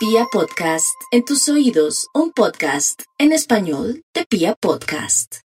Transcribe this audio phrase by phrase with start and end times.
[0.00, 5.40] Pia Podcast, en tus oídos, un podcast en español de Pia Podcast.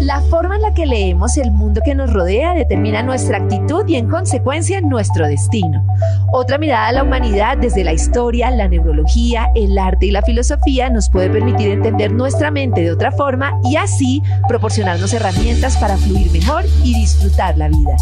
[0.00, 3.94] La forma en la que leemos el mundo que nos rodea determina nuestra actitud y
[3.94, 5.86] en consecuencia nuestro destino.
[6.32, 10.90] Otra mirada a la humanidad desde la historia, la neurología, el arte y la filosofía
[10.90, 16.32] nos puede permitir entender nuestra mente de otra forma y así proporcionarnos herramientas para fluir
[16.32, 17.96] mejor y disfrutar la vida.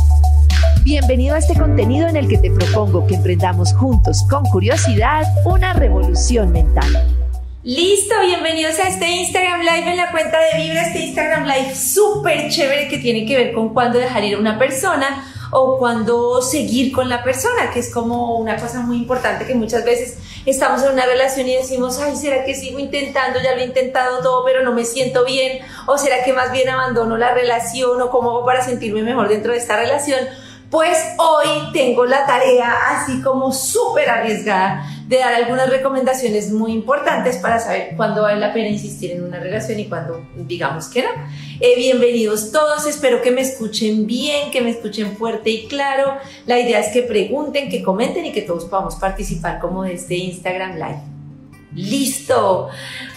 [0.82, 5.72] Bienvenido a este contenido en el que te propongo que emprendamos juntos con curiosidad una
[5.72, 7.06] revolución mental.
[7.62, 12.50] Listo, bienvenidos a este Instagram Live en la cuenta de Vibra, este Instagram Live súper
[12.50, 16.92] chévere que tiene que ver con cuándo dejar ir a una persona o cuándo seguir
[16.92, 20.92] con la persona, que es como una cosa muy importante que muchas veces estamos en
[20.92, 23.40] una relación y decimos, ay, ¿será que sigo intentando?
[23.40, 26.68] Ya lo he intentado todo, pero no me siento bien, o ¿será que más bien
[26.68, 30.18] abandono la relación o cómo hago para sentirme mejor dentro de esta relación?
[30.74, 37.36] Pues hoy tengo la tarea así como súper arriesgada de dar algunas recomendaciones muy importantes
[37.36, 41.10] para saber cuándo vale la pena insistir en una relación y cuándo digamos que no.
[41.60, 46.16] Eh, bienvenidos todos, espero que me escuchen bien, que me escuchen fuerte y claro.
[46.44, 50.16] La idea es que pregunten, que comenten y que todos podamos participar como de este
[50.16, 51.13] Instagram Live.
[51.74, 52.68] Listo.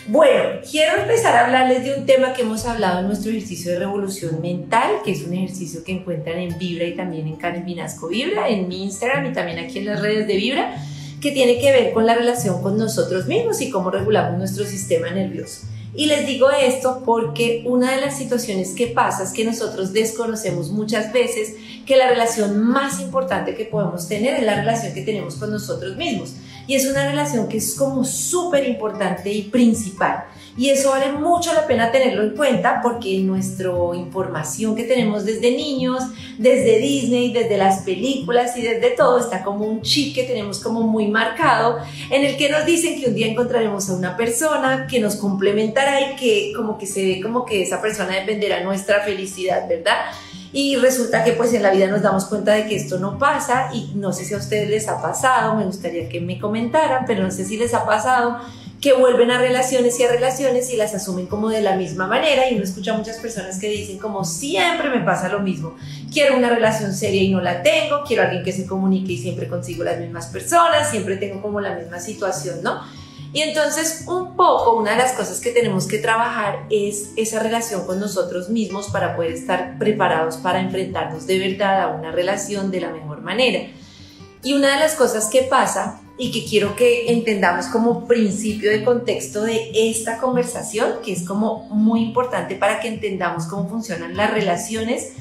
[0.08, 3.80] Bueno, quiero empezar a hablarles de un tema que hemos hablado en nuestro ejercicio de
[3.80, 8.08] revolución mental, que es un ejercicio que encuentran en Vibra y también en Karen Vinasco
[8.08, 10.76] Vibra, en mi Instagram y también aquí en las redes de Vibra,
[11.22, 15.12] que tiene que ver con la relación con nosotros mismos y cómo regulamos nuestro sistema
[15.12, 15.68] nervioso.
[15.94, 20.72] Y les digo esto porque una de las situaciones que pasa es que nosotros desconocemos
[20.72, 25.36] muchas veces que la relación más importante que podemos tener es la relación que tenemos
[25.36, 26.34] con nosotros mismos.
[26.68, 30.26] Y es una relación que es como súper importante y principal.
[30.58, 35.52] Y eso vale mucho la pena tenerlo en cuenta porque nuestra información que tenemos desde
[35.52, 36.04] niños,
[36.40, 40.82] desde Disney, desde las películas y desde todo, está como un chip que tenemos como
[40.82, 41.78] muy marcado
[42.10, 46.14] en el que nos dicen que un día encontraremos a una persona que nos complementará
[46.14, 49.98] y que como que se ve como que esa persona dependerá nuestra felicidad, ¿verdad?
[50.54, 53.70] Y resulta que pues en la vida nos damos cuenta de que esto no pasa
[53.74, 57.24] y no sé si a ustedes les ha pasado, me gustaría que me comentaran, pero
[57.24, 58.40] no sé si les ha pasado
[58.82, 62.50] que vuelven a relaciones y a relaciones y las asumen como de la misma manera
[62.50, 65.76] y uno escucha a muchas personas que dicen como siempre me pasa lo mismo,
[66.14, 69.48] quiero una relación seria y no la tengo, quiero alguien que se comunique y siempre
[69.48, 72.82] consigo las mismas personas, siempre tengo como la misma situación, ¿no?
[73.34, 77.86] Y entonces un poco una de las cosas que tenemos que trabajar es esa relación
[77.86, 82.82] con nosotros mismos para poder estar preparados para enfrentarnos de verdad a una relación de
[82.82, 83.68] la mejor manera.
[84.44, 88.84] Y una de las cosas que pasa y que quiero que entendamos como principio de
[88.84, 94.32] contexto de esta conversación, que es como muy importante para que entendamos cómo funcionan las
[94.32, 95.14] relaciones,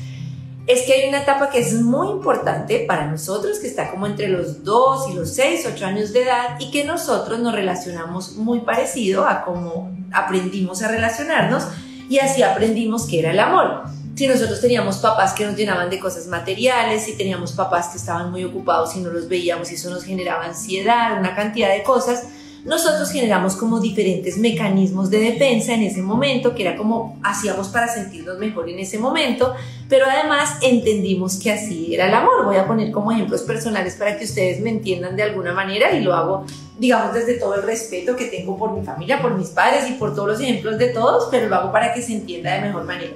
[0.66, 4.28] es que hay una etapa que es muy importante para nosotros, que está como entre
[4.28, 8.60] los 2 y los 6, 8 años de edad, y que nosotros nos relacionamos muy
[8.60, 11.64] parecido a cómo aprendimos a relacionarnos
[12.08, 13.84] y así aprendimos que era el amor.
[14.16, 18.30] Si nosotros teníamos papás que nos llenaban de cosas materiales, si teníamos papás que estaban
[18.30, 22.24] muy ocupados y no los veíamos y eso nos generaba ansiedad, una cantidad de cosas,
[22.66, 27.86] nosotros generamos como diferentes mecanismos de defensa en ese momento, que era como hacíamos para
[27.86, 29.54] sentirnos mejor en ese momento,
[29.88, 32.44] pero además entendimos que así era el amor.
[32.44, 36.00] Voy a poner como ejemplos personales para que ustedes me entiendan de alguna manera y
[36.02, 36.44] lo hago,
[36.76, 40.14] digamos, desde todo el respeto que tengo por mi familia, por mis padres y por
[40.16, 43.12] todos los ejemplos de todos, pero lo hago para que se entienda de mejor manera.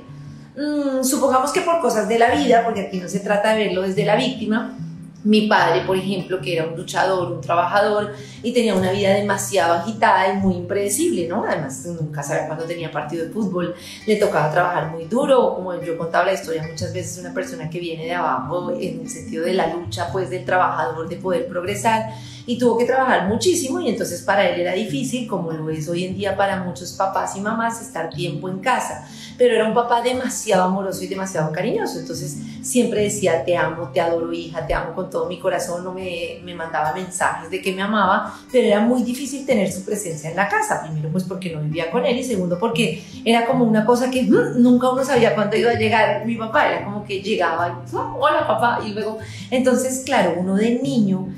[0.56, 3.82] Mm, supongamos que por cosas de la vida, porque aquí no se trata de verlo
[3.82, 4.76] desde la víctima,
[5.22, 9.74] mi padre, por ejemplo, que era un luchador, un trabajador y tenía una vida demasiado
[9.74, 11.44] agitada y muy impredecible, ¿no?
[11.46, 13.74] Además, nunca sabía cuándo tenía partido de fútbol,
[14.06, 17.78] le tocaba trabajar muy duro, como yo contaba la historia muchas veces, una persona que
[17.78, 22.14] viene de abajo en el sentido de la lucha, pues, del trabajador, de poder progresar
[22.46, 26.04] y tuvo que trabajar muchísimo y entonces para él era difícil, como lo es hoy
[26.04, 29.06] en día para muchos papás y mamás, estar tiempo en casa
[29.40, 31.98] pero era un papá demasiado amoroso y demasiado cariñoso.
[31.98, 35.94] Entonces siempre decía, te amo, te adoro hija, te amo con todo mi corazón, no
[35.94, 40.28] me, me mandaba mensajes de que me amaba, pero era muy difícil tener su presencia
[40.28, 40.82] en la casa.
[40.82, 44.24] Primero pues porque no vivía con él y segundo porque era como una cosa que
[44.24, 46.68] mm, nunca uno sabía cuándo iba a llegar mi papá.
[46.68, 49.16] Era como que llegaba y, mm, hola papá, y luego,
[49.50, 51.28] entonces claro, uno de niño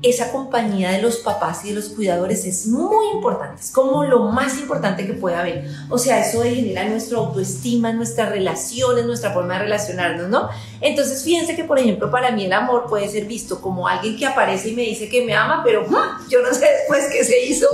[0.00, 4.26] esa compañía de los papás y de los cuidadores es muy importante, es como lo
[4.26, 5.64] más importante que puede haber.
[5.88, 10.50] O sea, eso genera nuestra autoestima, nuestras relaciones, nuestra forma de relacionarnos, ¿no?
[10.80, 14.24] Entonces, fíjense que, por ejemplo, para mí el amor puede ser visto como alguien que
[14.24, 16.20] aparece y me dice que me ama, pero ¡ah!
[16.30, 17.66] yo no sé después qué se hizo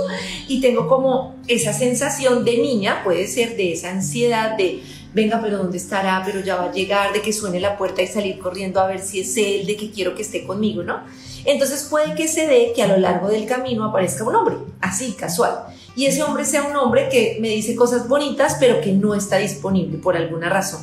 [0.47, 4.81] y tengo como esa sensación de niña, puede ser de esa ansiedad de
[5.13, 6.21] venga, pero ¿dónde estará?
[6.25, 8.99] Pero ya va a llegar, de que suene la puerta y salir corriendo a ver
[8.99, 11.03] si es él, de que quiero que esté conmigo, ¿no?
[11.45, 15.13] Entonces puede que se dé que a lo largo del camino aparezca un hombre, así,
[15.13, 15.65] casual.
[15.95, 19.37] Y ese hombre sea un hombre que me dice cosas bonitas, pero que no está
[19.37, 20.81] disponible por alguna razón.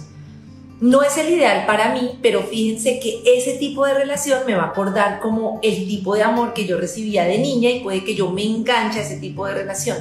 [0.80, 4.64] No es el ideal para mí, pero fíjense que ese tipo de relación me va
[4.64, 8.14] a acordar como el tipo de amor que yo recibía de niña y puede que
[8.14, 9.98] yo me enganche a ese tipo de relación.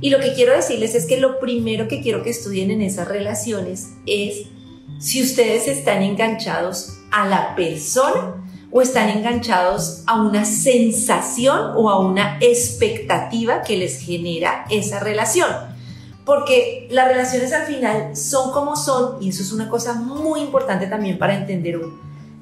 [0.00, 3.08] Y lo que quiero decirles es que lo primero que quiero que estudien en esas
[3.08, 4.46] relaciones es
[4.98, 8.45] si ustedes están enganchados a la persona
[8.76, 15.48] o están enganchados a una sensación o a una expectativa que les genera esa relación
[16.26, 20.88] porque las relaciones al final son como son, y eso es una cosa muy importante
[20.88, 21.80] también para entender.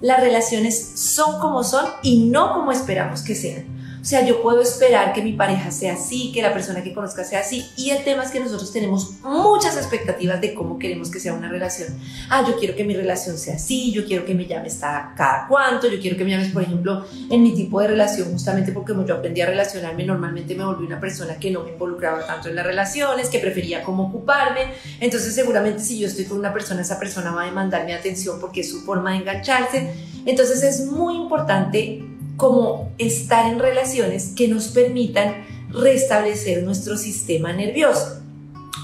[0.01, 3.67] Las relaciones son como son y no como esperamos que sean.
[4.05, 7.25] O sea, yo puedo esperar que mi pareja sea así, que la persona que conozca
[7.25, 7.71] sea así.
[7.75, 11.49] Y el tema es que nosotros tenemos muchas expectativas de cómo queremos que sea una
[11.49, 11.89] relación.
[12.29, 15.89] Ah, yo quiero que mi relación sea así, yo quiero que me llames cada cuánto,
[15.89, 19.07] yo quiero que me llames, por ejemplo, en mi tipo de relación, justamente porque como
[19.07, 22.57] yo aprendí a relacionarme, normalmente me volví una persona que no me involucraba tanto en
[22.57, 24.75] las relaciones, que prefería cómo ocuparme.
[25.01, 28.61] Entonces, seguramente si yo estoy con una persona, esa persona va a demandarme atención porque
[28.61, 29.95] es su forma de engancharse.
[30.27, 38.21] Entonces, es muy importante como estar en relaciones que nos permitan restablecer nuestro sistema nervioso.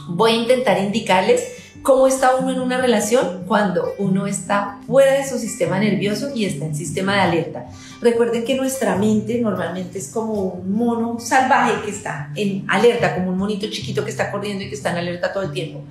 [0.09, 1.43] Voy a intentar indicarles
[1.83, 6.45] cómo está uno en una relación cuando uno está fuera de su sistema nervioso y
[6.45, 7.67] está en sistema de alerta.
[8.01, 13.31] Recuerden que nuestra mente normalmente es como un mono salvaje que está en alerta, como
[13.31, 15.85] un monito chiquito que está corriendo y que está en alerta todo el tiempo.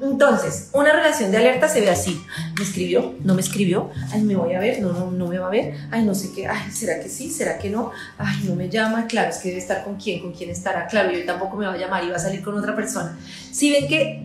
[0.00, 2.22] Entonces, una relación de alerta se ve así.
[2.58, 3.14] ¿Me escribió?
[3.24, 3.90] ¿No me escribió?
[4.12, 4.80] Ay, me voy a ver.
[4.80, 5.74] No, no, no me va a ver.
[5.90, 6.46] Ay, no sé qué.
[6.46, 7.30] Ay, ¿será que sí?
[7.30, 7.92] ¿Será que no?
[8.18, 9.06] Ay, no me llama.
[9.06, 10.86] Claro, es que debe estar con quién, con quién estará.
[10.86, 13.18] Claro, yo tampoco me va a llamar y va a salir con otra persona.
[13.50, 14.22] Si ven que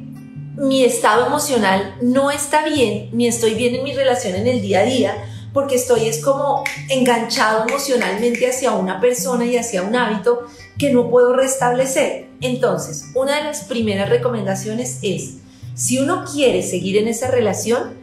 [0.57, 4.79] mi estado emocional no está bien, ni estoy bien en mi relación en el día
[4.79, 5.15] a día,
[5.53, 10.47] porque estoy es como enganchado emocionalmente hacia una persona y hacia un hábito
[10.77, 12.27] que no puedo restablecer.
[12.41, 15.35] Entonces, una de las primeras recomendaciones es
[15.73, 17.93] si uno quiere seguir en esa relación,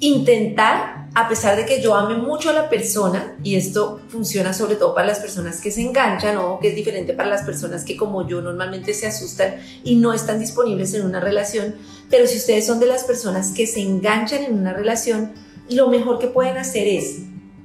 [0.00, 4.76] intentar, a pesar de que yo ame mucho a la persona, y esto funciona sobre
[4.76, 7.96] todo para las personas que se enganchan o que es diferente para las personas que
[7.96, 11.74] como yo normalmente se asustan y no están disponibles en una relación,
[12.08, 15.32] pero si ustedes son de las personas que se enganchan en una relación,
[15.68, 17.20] lo mejor que pueden hacer es,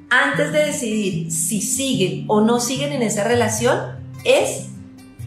[0.10, 3.80] antes de decidir si siguen o no siguen en esa relación,
[4.24, 4.68] es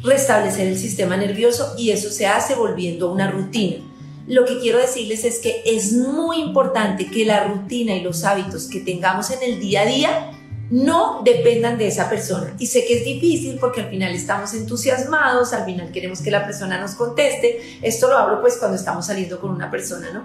[0.02, 3.87] restablecer el sistema nervioso y eso se hace volviendo una rutina.
[4.28, 8.66] Lo que quiero decirles es que es muy importante que la rutina y los hábitos
[8.66, 10.30] que tengamos en el día a día
[10.70, 12.54] no dependan de esa persona.
[12.58, 16.44] Y sé que es difícil porque al final estamos entusiasmados, al final queremos que la
[16.44, 17.78] persona nos conteste.
[17.80, 20.24] Esto lo hablo pues cuando estamos saliendo con una persona, ¿no?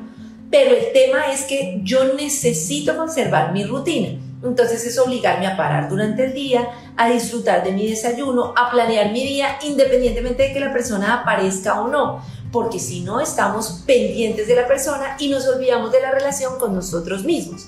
[0.52, 4.20] Pero el tema es que yo necesito conservar mi rutina.
[4.44, 6.68] Entonces es obligarme a parar durante el día,
[6.98, 11.80] a disfrutar de mi desayuno, a planear mi día independientemente de que la persona aparezca
[11.82, 16.12] o no porque si no estamos pendientes de la persona y nos olvidamos de la
[16.12, 17.66] relación con nosotros mismos.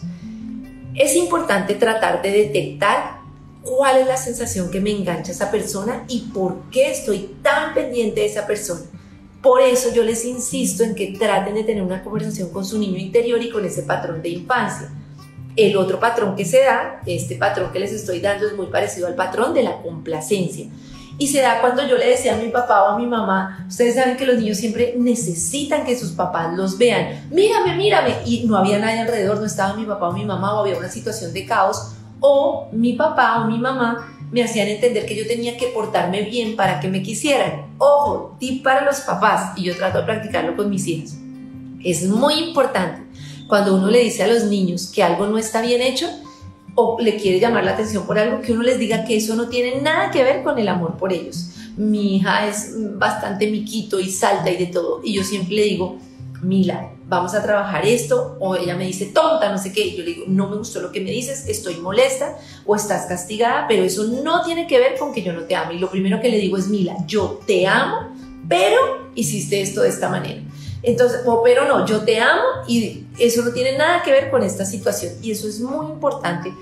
[0.94, 3.18] Es importante tratar de detectar
[3.64, 8.22] cuál es la sensación que me engancha esa persona y por qué estoy tan pendiente
[8.22, 8.82] de esa persona.
[9.42, 13.00] Por eso yo les insisto en que traten de tener una conversación con su niño
[13.00, 14.92] interior y con ese patrón de infancia.
[15.56, 19.08] El otro patrón que se da, este patrón que les estoy dando es muy parecido
[19.08, 20.68] al patrón de la complacencia.
[21.18, 23.96] Y se da cuando yo le decía a mi papá o a mi mamá, ustedes
[23.96, 28.58] saben que los niños siempre necesitan que sus papás los vean, mírame, mírame, y no
[28.58, 31.46] había nadie alrededor, no estaba mi papá o mi mamá o había una situación de
[31.46, 36.24] caos, o mi papá o mi mamá me hacían entender que yo tenía que portarme
[36.24, 37.68] bien para que me quisieran.
[37.78, 41.16] Ojo, tip para los papás, y yo trato de practicarlo con mis hijas.
[41.82, 43.04] Es muy importante
[43.48, 46.10] cuando uno le dice a los niños que algo no está bien hecho,
[46.76, 49.48] o le quiere llamar la atención por algo, que uno les diga que eso no
[49.48, 51.52] tiene nada que ver con el amor por ellos.
[51.78, 55.02] Mi hija es bastante miquito y salta y de todo.
[55.04, 55.98] Y yo siempre le digo,
[56.42, 58.38] Mila, vamos a trabajar esto.
[58.40, 59.96] O ella me dice, tonta, no sé qué.
[59.96, 63.66] Yo le digo, no me gustó lo que me dices, estoy molesta o estás castigada,
[63.68, 65.72] pero eso no tiene que ver con que yo no te amo.
[65.72, 68.10] Y lo primero que le digo es, Mila, yo te amo,
[68.48, 70.42] pero hiciste esto de esta manera.
[70.84, 74.44] Entonces, o pero no, yo te amo y eso no tiene nada que ver con
[74.44, 75.14] esta situación.
[75.22, 76.54] Y eso es muy importante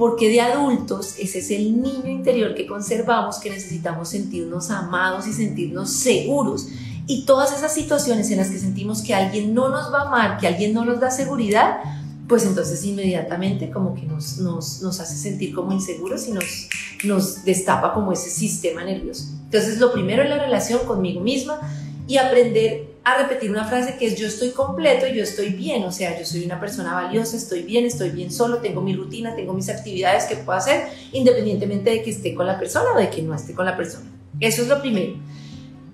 [0.00, 5.32] porque de adultos ese es el niño interior que conservamos, que necesitamos sentirnos amados y
[5.34, 6.68] sentirnos seguros.
[7.06, 10.38] Y todas esas situaciones en las que sentimos que alguien no nos va a amar,
[10.38, 11.80] que alguien no nos da seguridad,
[12.28, 16.68] pues entonces inmediatamente como que nos, nos, hace sentir como inseguros y nos,
[17.04, 19.24] nos destapa como ese sistema nervioso.
[19.44, 21.60] Entonces lo primero es la relación conmigo misma
[22.06, 25.84] y aprender a repetir una frase que es yo estoy completo y yo estoy bien,
[25.84, 29.34] o sea, yo soy una persona valiosa, estoy bien, estoy bien solo, tengo mi rutina,
[29.34, 33.08] tengo mis actividades que puedo hacer independientemente de que esté con la persona o de
[33.08, 34.10] que no esté con la persona.
[34.38, 35.14] Eso es lo primero.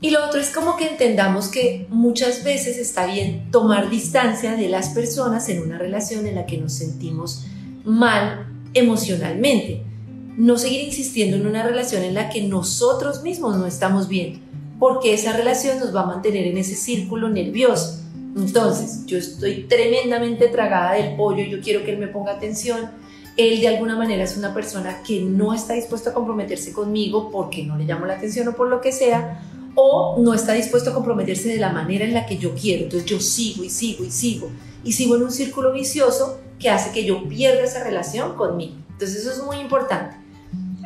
[0.00, 4.68] Y lo otro es como que entendamos que muchas veces está bien tomar distancia de
[4.68, 7.46] las personas en una relación en la que nos sentimos
[7.84, 9.82] mal emocionalmente.
[10.36, 14.42] No seguir insistiendo en una relación en la que nosotros mismos no estamos bien,
[14.78, 18.00] porque esa relación nos va a mantener en ese círculo nervioso.
[18.36, 22.90] Entonces, yo estoy tremendamente tragada del pollo, yo quiero que él me ponga atención.
[23.36, 27.64] Él de alguna manera es una persona que no está dispuesto a comprometerse conmigo porque
[27.64, 29.42] no le llamo la atención o por lo que sea,
[29.74, 32.84] o no está dispuesto a comprometerse de la manera en la que yo quiero.
[32.84, 34.50] Entonces yo sigo y sigo y sigo
[34.84, 38.74] y sigo en un círculo vicioso que hace que yo pierda esa relación conmigo.
[38.90, 40.15] Entonces eso es muy importante.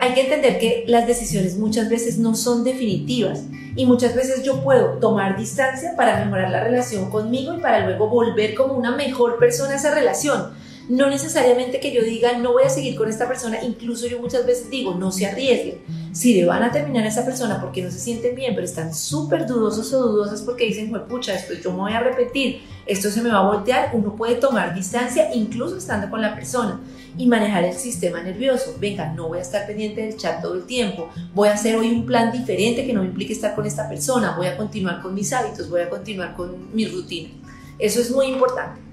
[0.03, 3.43] Hay que entender que las decisiones muchas veces no son definitivas
[3.77, 8.09] y muchas veces yo puedo tomar distancia para mejorar la relación conmigo y para luego
[8.09, 10.53] volver como una mejor persona a esa relación.
[10.89, 14.47] No necesariamente que yo diga no voy a seguir con esta persona, incluso yo muchas
[14.47, 15.83] veces digo no se arriesguen.
[16.13, 18.95] Si le van a terminar a esa persona porque no se sienten bien, pero están
[18.95, 23.21] súper dudosos o dudosas porque dicen, pucha, esto yo me voy a repetir, esto se
[23.21, 26.81] me va a voltear, uno puede tomar distancia incluso estando con la persona
[27.17, 28.77] y manejar el sistema nervioso.
[28.79, 31.91] Venga, no voy a estar pendiente del chat todo el tiempo, voy a hacer hoy
[31.91, 35.15] un plan diferente que no me implique estar con esta persona, voy a continuar con
[35.15, 37.31] mis hábitos, voy a continuar con mi rutina.
[37.79, 38.91] Eso es muy importante.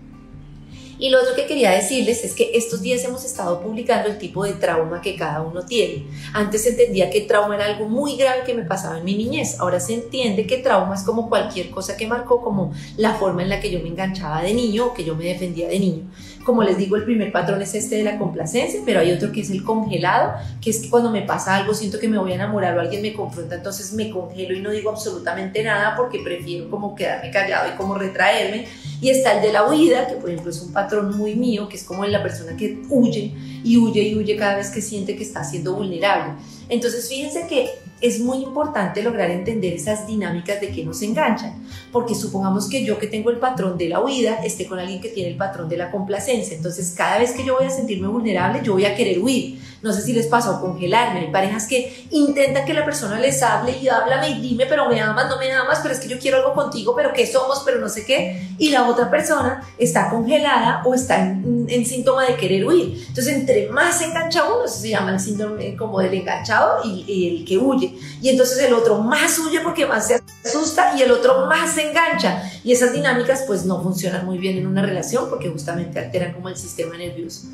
[1.00, 4.44] Y lo otro que quería decirles es que estos días hemos estado publicando el tipo
[4.44, 6.08] de trauma que cada uno tiene.
[6.34, 9.60] Antes entendía que trauma era algo muy grave que me pasaba en mi niñez.
[9.60, 13.50] Ahora se entiende que trauma es como cualquier cosa que marcó, como la forma en
[13.50, 16.10] la que yo me enganchaba de niño o que yo me defendía de niño.
[16.48, 19.42] Como les digo, el primer patrón es este de la complacencia, pero hay otro que
[19.42, 22.78] es el congelado, que es cuando me pasa algo siento que me voy a enamorar
[22.78, 26.96] o alguien me confronta, entonces me congelo y no digo absolutamente nada porque prefiero como
[26.96, 28.66] quedarme callado y como retraerme.
[29.02, 31.76] Y está el de la huida, que por ejemplo es un patrón muy mío, que
[31.76, 33.34] es como en la persona que huye
[33.66, 36.36] y huye y huye cada vez que siente que está siendo vulnerable.
[36.70, 41.54] Entonces fíjense que es muy importante lograr entender esas dinámicas de que nos enganchan,
[41.92, 45.10] porque supongamos que yo que tengo el patrón de la huida esté con alguien que
[45.10, 48.62] tiene el patrón de la complacencia, entonces cada vez que yo voy a sentirme vulnerable,
[48.64, 49.60] yo voy a querer huir.
[49.82, 51.20] No sé si les pasa o congelarme.
[51.20, 55.00] Hay parejas que intentan que la persona les hable y háblame y dime, pero me
[55.00, 57.62] amas, no me amas, pero es que yo quiero algo contigo, pero ¿qué somos?
[57.64, 58.42] Pero no sé qué.
[58.58, 63.06] Y la otra persona está congelada o está en, síntoma de querer huir.
[63.08, 67.46] Entonces, entre más engancha uno, eso se llama el síndrome como del enganchado y el
[67.46, 67.87] que huye
[68.22, 71.90] y entonces el otro más huye porque más se asusta y el otro más se
[71.90, 72.44] engancha.
[72.64, 76.50] Y esas dinámicas pues no funcionan muy bien en una relación porque justamente alteran como
[76.50, 77.48] el sistema nervioso.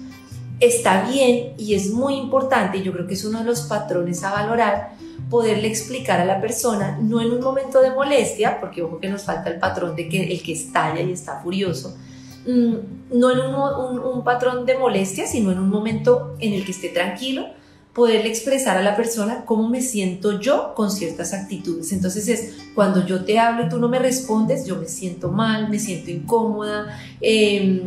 [0.60, 4.24] Está bien y es muy importante, y yo creo que es uno de los patrones
[4.24, 4.94] a valorar,
[5.30, 9.24] poderle explicar a la persona, no en un momento de molestia, porque ojo que nos
[9.24, 11.98] falta el patrón de que el que estalla y está furioso,
[12.46, 12.76] mm,
[13.18, 16.90] no en un, un patrón de molestia, sino en un momento en el que esté
[16.90, 17.48] tranquilo,
[17.94, 21.92] poderle expresar a la persona cómo me siento yo con ciertas actitudes.
[21.92, 25.70] Entonces es cuando yo te hablo y tú no me respondes, yo me siento mal,
[25.70, 27.00] me siento incómoda.
[27.22, 27.82] Em,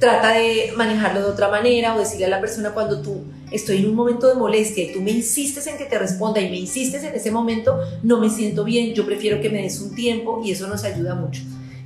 [0.00, 3.88] trata de manejarlo de otra manera o decirle a la persona cuando tú estoy en
[3.88, 7.04] un momento de molestia y tú me insistes en que te responda y me insistes
[7.04, 10.50] en ese momento, no me siento bien, yo prefiero que me des un tiempo y
[10.50, 11.42] eso nos ayuda mucho.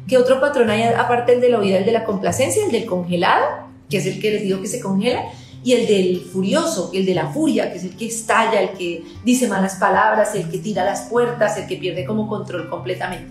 [0.07, 2.87] ¿Qué otro patrón hay aparte del de la huida, el de la complacencia, el del
[2.87, 3.45] congelado,
[3.91, 5.25] que es el que les digo que se congela?
[5.69, 9.05] Y el del furioso, el de la furia, que es el que estalla, el que
[9.23, 13.31] dice malas palabras, el que tira las puertas, el que pierde como control completamente.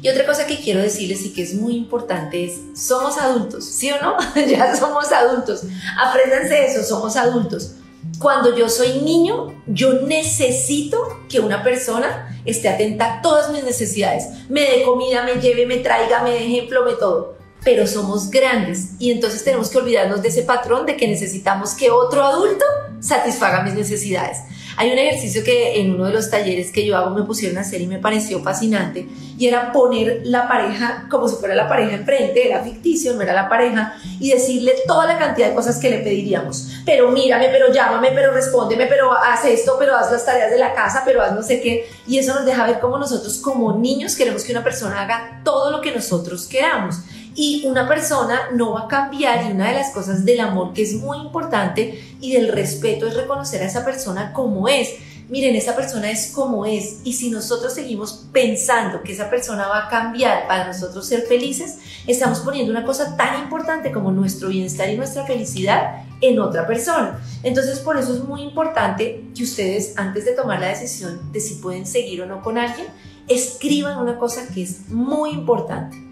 [0.00, 3.90] Y otra cosa que quiero decirles y que es muy importante es, somos adultos, ¿sí
[3.90, 4.16] o no?
[4.48, 5.64] ya somos adultos.
[6.00, 7.72] Apréndanse eso, somos adultos.
[8.20, 14.48] Cuando yo soy niño, yo necesito que una persona esté atenta a todas mis necesidades.
[14.48, 17.37] Me dé comida, me lleve, me traiga, me dé ejemplo, me todo
[17.68, 21.90] pero somos grandes y entonces tenemos que olvidarnos de ese patrón de que necesitamos que
[21.90, 22.64] otro adulto
[22.98, 24.38] satisfaga mis necesidades.
[24.78, 27.60] Hay un ejercicio que en uno de los talleres que yo hago me pusieron a
[27.60, 29.06] hacer y me pareció fascinante
[29.36, 33.34] y era poner la pareja como si fuera la pareja enfrente, era ficticio, no era
[33.34, 36.68] la pareja, y decirle toda la cantidad de cosas que le pediríamos.
[36.86, 40.72] Pero mírame, pero llámame, pero respóndeme, pero haz esto, pero haz las tareas de la
[40.72, 41.88] casa, pero haz no sé qué.
[42.06, 45.70] Y eso nos deja ver cómo nosotros como niños queremos que una persona haga todo
[45.70, 46.96] lo que nosotros queramos
[47.34, 50.82] y una persona no va a cambiar y una de las cosas del amor que
[50.82, 54.94] es muy importante y del respeto es reconocer a esa persona como es.
[55.28, 59.86] Miren, esa persona es como es y si nosotros seguimos pensando que esa persona va
[59.86, 64.88] a cambiar para nosotros ser felices, estamos poniendo una cosa tan importante como nuestro bienestar
[64.88, 67.20] y nuestra felicidad en otra persona.
[67.42, 71.56] Entonces, por eso es muy importante que ustedes, antes de tomar la decisión de si
[71.56, 72.88] pueden seguir o no con alguien,
[73.28, 76.07] escriban una cosa que es muy importante.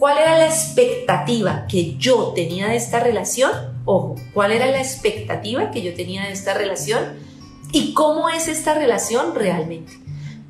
[0.00, 3.50] ¿Cuál era la expectativa que yo tenía de esta relación?
[3.84, 7.18] Ojo, ¿cuál era la expectativa que yo tenía de esta relación?
[7.70, 9.92] ¿Y cómo es esta relación realmente?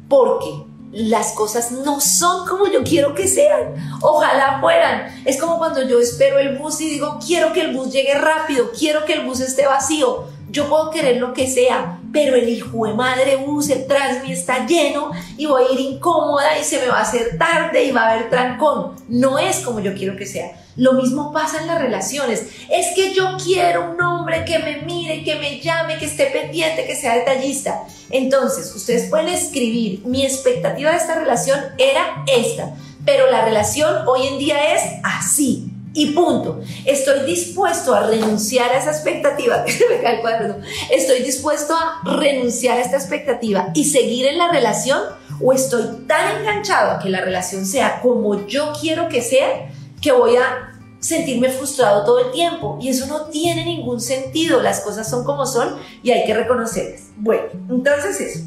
[0.09, 0.47] Porque
[0.93, 3.75] las cosas no son como yo quiero que sean.
[4.03, 5.21] Ojalá fueran.
[5.25, 8.71] Es como cuando yo espero el bus y digo, quiero que el bus llegue rápido,
[8.71, 10.27] quiero que el bus esté vacío.
[10.49, 13.87] Yo puedo querer lo que sea, pero el hijo de madre bus, el
[14.23, 17.85] mí está lleno y voy a ir incómoda y se me va a hacer tarde
[17.85, 18.97] y va a haber trancón.
[19.09, 20.53] No es como yo quiero que sea.
[20.77, 22.47] Lo mismo pasa en las relaciones.
[22.71, 26.87] Es que yo quiero un hombre que me mire, que me llame, que esté pendiente,
[26.87, 27.83] que sea detallista.
[28.11, 32.75] Entonces, ustedes pueden escribir, mi expectativa de esta relación era esta,
[33.05, 35.71] pero la relación hoy en día es así.
[35.93, 36.61] Y punto.
[36.85, 39.65] Estoy dispuesto a renunciar a esa expectativa.
[40.91, 45.01] Estoy dispuesto a renunciar a esta expectativa y seguir en la relación.
[45.43, 49.71] O estoy tan enganchado a que la relación sea como yo quiero que sea
[50.01, 50.71] que voy a
[51.01, 52.79] sentirme frustrado todo el tiempo.
[52.81, 54.63] Y eso no tiene ningún sentido.
[54.63, 57.09] Las cosas son como son y hay que reconocerlas.
[57.17, 58.45] Bueno, entonces eso.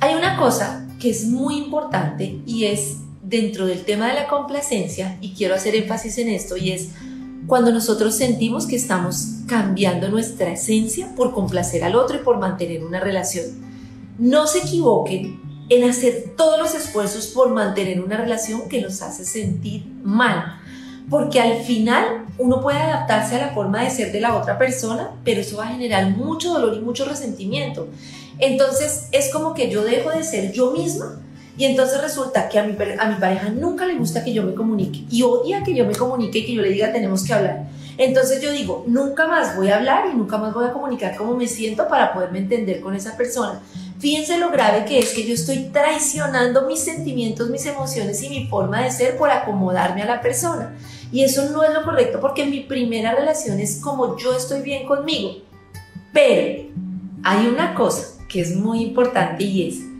[0.00, 2.98] Hay una cosa que es muy importante y es
[3.32, 6.90] dentro del tema de la complacencia, y quiero hacer énfasis en esto, y es
[7.46, 12.84] cuando nosotros sentimos que estamos cambiando nuestra esencia por complacer al otro y por mantener
[12.84, 13.46] una relación.
[14.18, 19.24] No se equivoquen en hacer todos los esfuerzos por mantener una relación que nos hace
[19.24, 20.60] sentir mal,
[21.08, 25.10] porque al final uno puede adaptarse a la forma de ser de la otra persona,
[25.24, 27.88] pero eso va a generar mucho dolor y mucho resentimiento.
[28.38, 31.21] Entonces es como que yo dejo de ser yo misma
[31.62, 34.52] y entonces resulta que a mi, a mi pareja nunca le gusta que yo me
[34.52, 37.68] comunique y odia que yo me comunique y que yo le diga tenemos que hablar.
[37.96, 41.36] Entonces yo digo, nunca más voy a hablar y nunca más voy a comunicar cómo
[41.36, 43.60] me siento para poderme entender con esa persona.
[44.00, 48.48] Fíjense lo grave que es que yo estoy traicionando mis sentimientos, mis emociones y mi
[48.48, 50.74] forma de ser por acomodarme a la persona.
[51.12, 54.84] Y eso no es lo correcto porque mi primera relación es como yo estoy bien
[54.84, 55.36] conmigo.
[56.12, 56.70] Pero
[57.22, 59.91] hay una cosa que es muy importante y es,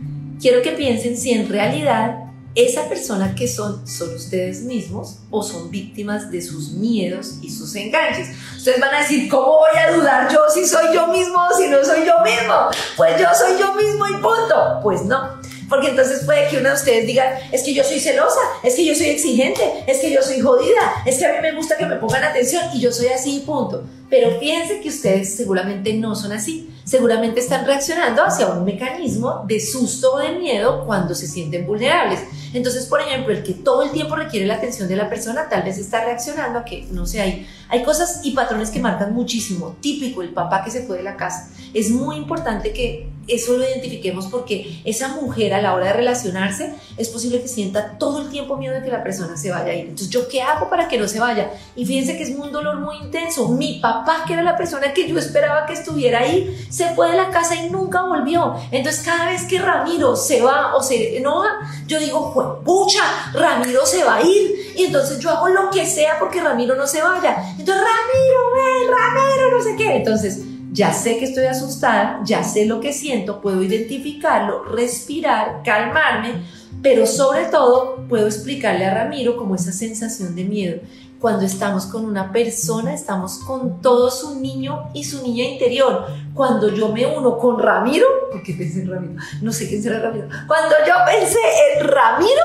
[0.43, 2.17] quiero que piensen si en realidad
[2.53, 7.73] esa persona que son son ustedes mismos o son víctimas de sus miedos y sus
[7.75, 8.27] enganches.
[8.57, 11.69] Ustedes van a decir, ¿cómo voy a dudar yo si soy yo mismo o si
[11.69, 12.55] no soy yo mismo?
[12.97, 14.81] Pues yo soy yo mismo y punto.
[14.83, 15.41] Pues no.
[15.69, 18.83] Porque entonces puede que uno de ustedes diga, es que yo soy celosa, es que
[18.83, 21.85] yo soy exigente, es que yo soy jodida, es que a mí me gusta que
[21.85, 23.85] me pongan atención y yo soy así y punto.
[24.09, 29.59] Pero fíjense que ustedes seguramente no son así seguramente están reaccionando hacia un mecanismo de
[29.59, 32.19] susto o de miedo cuando se sienten vulnerables.
[32.53, 35.63] Entonces, por ejemplo, el que todo el tiempo requiere la atención de la persona tal
[35.63, 39.75] vez está reaccionando a que, no sé, hay, hay cosas y patrones que marcan muchísimo.
[39.79, 41.49] Típico, el papá que se fue de la casa.
[41.73, 46.75] Es muy importante que eso lo identifiquemos porque esa mujer a la hora de relacionarse
[46.97, 49.75] es posible que sienta todo el tiempo miedo de que la persona se vaya a
[49.75, 49.85] ir.
[49.85, 51.51] Entonces, ¿yo qué hago para que no se vaya?
[51.75, 53.47] Y fíjense que es un dolor muy intenso.
[53.49, 57.17] Mi papá, que era la persona que yo esperaba que estuviera ahí, se fue de
[57.17, 58.55] la casa y nunca volvió.
[58.71, 61.49] Entonces, cada vez que Ramiro se va o se enoja,
[61.87, 64.73] yo digo, pucha, Ramiro se va a ir.
[64.75, 67.37] Y entonces yo hago lo que sea porque Ramiro no se vaya.
[67.57, 69.95] Entonces, Ramiro, ven, Ramiro, no sé qué.
[69.97, 70.39] Entonces,
[70.73, 76.43] ya sé que estoy asustada, ya sé lo que siento, puedo identificarlo, respirar, calmarme,
[76.81, 80.81] pero sobre todo puedo explicarle a Ramiro como esa sensación de miedo.
[81.19, 86.07] Cuando estamos con una persona, estamos con todo su niño y su niña interior.
[86.33, 90.27] Cuando yo me uno con Ramiro, porque pensé en Ramiro, no sé quién será Ramiro.
[90.47, 91.37] Cuando yo pensé
[91.77, 92.41] en Ramiro,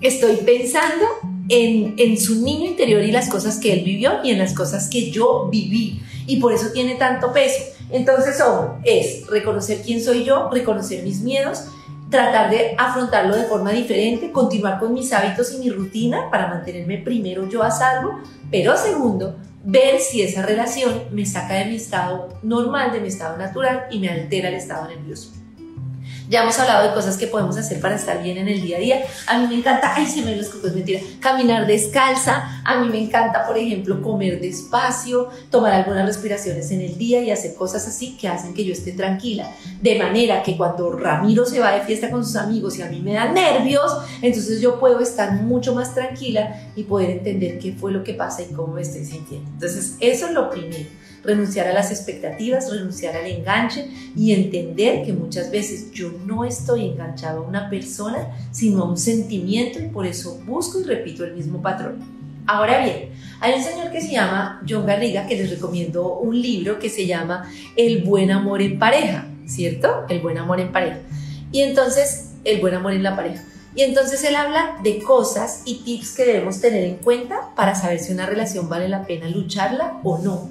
[0.00, 1.04] estoy pensando
[1.48, 4.88] en, en su niño interior y las cosas que él vivió y en las cosas
[4.88, 7.62] que yo viví y por eso tiene tanto peso.
[7.90, 11.64] Entonces, ojo, es reconocer quién soy yo, reconocer mis miedos,
[12.10, 16.98] tratar de afrontarlo de forma diferente, continuar con mis hábitos y mi rutina para mantenerme
[16.98, 22.28] primero yo a salvo, pero segundo, ver si esa relación me saca de mi estado
[22.42, 25.43] normal, de mi estado natural y me altera el estado nervioso.
[26.28, 28.80] Ya hemos hablado de cosas que podemos hacer para estar bien en el día a
[28.80, 29.04] día.
[29.26, 32.62] A mí me encanta, ay, se me los cocos, mentira, caminar descalza.
[32.64, 37.30] A mí me encanta, por ejemplo, comer despacio, tomar algunas respiraciones en el día y
[37.30, 39.50] hacer cosas así que hacen que yo esté tranquila.
[39.82, 43.00] De manera que cuando Ramiro se va de fiesta con sus amigos y a mí
[43.00, 47.92] me dan nervios, entonces yo puedo estar mucho más tranquila y poder entender qué fue
[47.92, 49.50] lo que pasa y cómo me estoy sintiendo.
[49.50, 55.12] Entonces, eso es lo primero renunciar a las expectativas, renunciar al enganche y entender que
[55.12, 60.06] muchas veces yo no estoy enganchado a una persona, sino a un sentimiento y por
[60.06, 62.14] eso busco y repito el mismo patrón.
[62.46, 63.08] Ahora bien,
[63.40, 67.06] hay un señor que se llama John Garriga que les recomiendo un libro que se
[67.06, 70.04] llama El buen amor en pareja, ¿cierto?
[70.08, 70.98] El buen amor en pareja.
[71.50, 73.42] Y entonces el buen amor en la pareja.
[73.74, 77.98] Y entonces él habla de cosas y tips que debemos tener en cuenta para saber
[77.98, 80.50] si una relación vale la pena lucharla o no.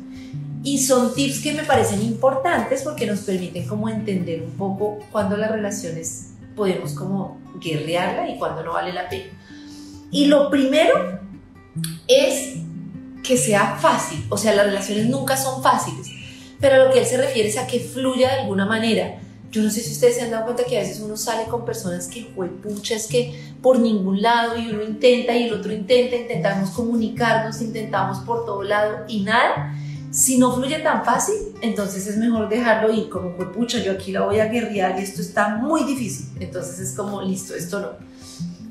[0.64, 5.36] Y son tips que me parecen importantes porque nos permiten como entender un poco cuándo
[5.36, 9.26] las relaciones podemos como guerrearla y cuándo no vale la pena.
[10.10, 11.20] Y lo primero
[12.08, 12.56] es
[13.24, 16.08] que sea fácil, o sea, las relaciones nunca son fáciles,
[16.60, 19.20] pero a lo que él se refiere es a que fluya de alguna manera.
[19.52, 21.64] Yo no sé si ustedes se han dado cuenta que a veces uno sale con
[21.64, 26.16] personas que, pucha, es que por ningún lado y uno intenta y el otro intenta,
[26.16, 29.76] intentamos comunicarnos, intentamos por todo lado y nada
[30.14, 34.12] si no fluye tan fácil, entonces es mejor dejarlo ir, como pues pucha, yo aquí
[34.12, 36.28] la voy a guerrear y esto está muy difícil.
[36.40, 37.90] Entonces es como, listo, esto no.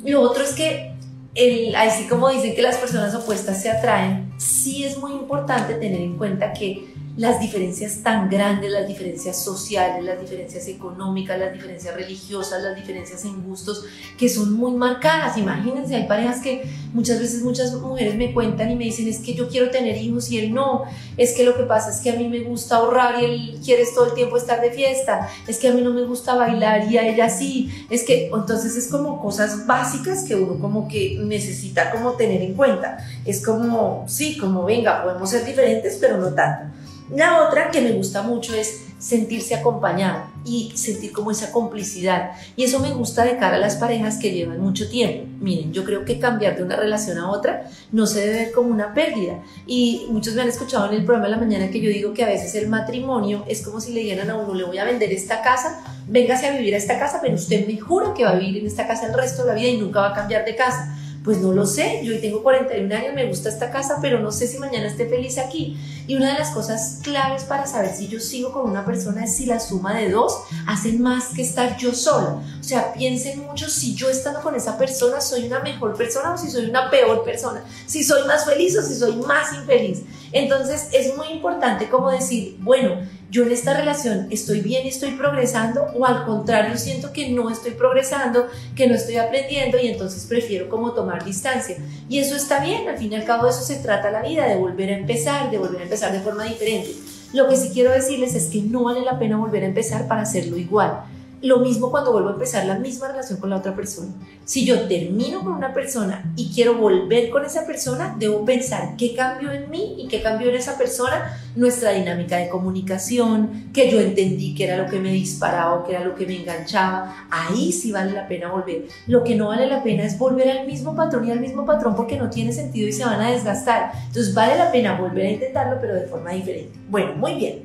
[0.09, 0.95] Lo otro es que,
[1.35, 6.01] el, así como dicen que las personas opuestas se atraen, sí es muy importante tener
[6.01, 11.95] en cuenta que las diferencias tan grandes, las diferencias sociales, las diferencias económicas, las diferencias
[11.95, 13.85] religiosas, las diferencias en gustos,
[14.17, 15.37] que son muy marcadas.
[15.37, 16.63] Imagínense, hay parejas que
[16.95, 20.31] muchas veces muchas mujeres me cuentan y me dicen, es que yo quiero tener hijos
[20.31, 20.85] y él no,
[21.17, 23.85] es que lo que pasa es que a mí me gusta ahorrar y él quiere
[23.95, 26.97] todo el tiempo estar de fiesta, es que a mí no me gusta bailar y
[26.97, 31.91] a ella sí, es que entonces es como cosas básicas que uno como que necesita
[31.91, 32.99] como tener en cuenta.
[33.25, 36.82] Es como, sí, como venga, podemos ser diferentes, pero no tanto.
[37.15, 42.31] La otra que me gusta mucho es sentirse acompañado y sentir como esa complicidad.
[42.57, 45.27] Y eso me gusta de cara a las parejas que llevan mucho tiempo.
[45.41, 48.71] Miren, yo creo que cambiar de una relación a otra no se debe ver como
[48.71, 49.43] una pérdida.
[49.67, 52.23] Y muchos me han escuchado en el programa de la mañana que yo digo que
[52.23, 55.13] a veces el matrimonio es como si le dijeran a uno, le voy a vender
[55.13, 58.37] esta casa, véngase a vivir a esta casa, pero usted me jura que va a
[58.37, 60.57] vivir en esta casa el resto de la vida y nunca va a cambiar de
[60.57, 60.97] casa.
[61.25, 64.33] Pues no lo sé, yo hoy tengo 41 años, me gusta esta casa, pero no
[64.33, 65.77] sé si mañana esté feliz aquí.
[66.07, 69.37] Y una de las cosas claves para saber si yo sigo con una persona es
[69.37, 72.43] si la suma de dos hace más que estar yo sola.
[72.61, 76.39] O sea, piensen mucho si yo estando con esa persona soy una mejor persona o
[76.39, 80.03] si soy una peor persona, si soy más feliz o si soy más infeliz.
[80.33, 82.97] Entonces es muy importante como decir, bueno,
[83.33, 87.49] yo en esta relación estoy bien y estoy progresando o al contrario siento que no
[87.49, 91.79] estoy progresando, que no estoy aprendiendo y entonces prefiero como tomar distancia.
[92.11, 94.47] Y eso está bien, al fin y al cabo de eso se trata la vida,
[94.47, 96.91] de volver a empezar, de volver a empezar de forma diferente.
[97.33, 100.21] Lo que sí quiero decirles es que no vale la pena volver a empezar para
[100.21, 101.01] hacerlo igual.
[101.43, 104.13] Lo mismo cuando vuelvo a empezar la misma relación con la otra persona.
[104.45, 109.17] Si yo termino con una persona y quiero volver con esa persona, debo pensar qué
[109.17, 114.01] cambió en mí y qué cambió en esa persona, nuestra dinámica de comunicación, que yo
[114.01, 117.27] entendí que era lo que me disparaba o que era lo que me enganchaba.
[117.29, 118.85] Ahí sí vale la pena volver.
[119.09, 121.97] Lo que no vale la pena es volver al mismo patrón y al mismo patrón
[121.97, 123.91] porque no tiene sentido y se van a desgastar.
[124.07, 126.79] Entonces vale la pena volver a intentarlo pero de forma diferente.
[126.89, 127.65] Bueno, muy bien.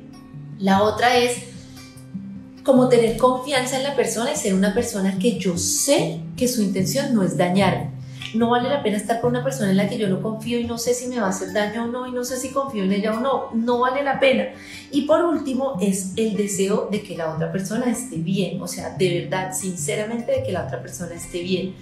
[0.58, 1.57] La otra es
[2.68, 6.60] como tener confianza en la persona y ser una persona que yo sé que su
[6.60, 7.88] intención no es dañar.
[8.34, 10.64] No vale la pena estar con una persona en la que yo no confío y
[10.64, 12.84] no sé si me va a hacer daño o no y no sé si confío
[12.84, 13.48] en ella o no.
[13.54, 14.48] No vale la pena.
[14.90, 18.90] Y por último es el deseo de que la otra persona esté bien, o sea,
[18.90, 21.74] de verdad, sinceramente, de que la otra persona esté bien.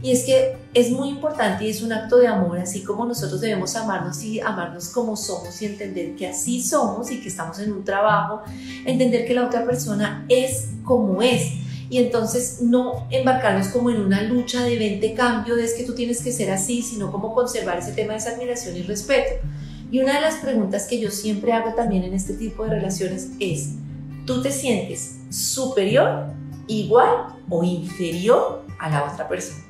[0.00, 3.40] Y es que es muy importante y es un acto de amor, así como nosotros
[3.40, 7.72] debemos amarnos y amarnos como somos y entender que así somos y que estamos en
[7.72, 8.42] un trabajo,
[8.84, 11.52] entender que la otra persona es como es.
[11.90, 15.94] Y entonces no embarcarnos como en una lucha de 20 cambio, de es que tú
[15.94, 19.46] tienes que ser así, sino como conservar ese tema de esa admiración y respeto.
[19.90, 23.30] Y una de las preguntas que yo siempre hago también en este tipo de relaciones
[23.40, 23.70] es,
[24.26, 26.26] ¿tú te sientes superior,
[26.66, 29.67] igual o inferior a la otra persona?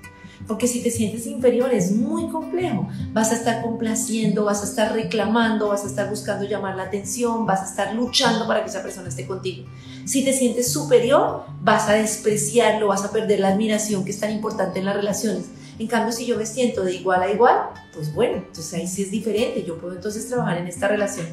[0.48, 2.88] Porque si te sientes inferior es muy complejo.
[3.12, 7.44] Vas a estar complaciendo, vas a estar reclamando, vas a estar buscando llamar la atención,
[7.46, 9.68] vas a estar luchando para que esa persona esté contigo.
[10.06, 14.32] Si te sientes superior, vas a despreciarlo, vas a perder la admiración que es tan
[14.32, 15.44] importante en las relaciones.
[15.78, 17.56] En cambio, si yo me siento de igual a igual,
[17.92, 19.62] pues bueno, entonces ahí sí es diferente.
[19.64, 21.26] Yo puedo entonces trabajar en esta relación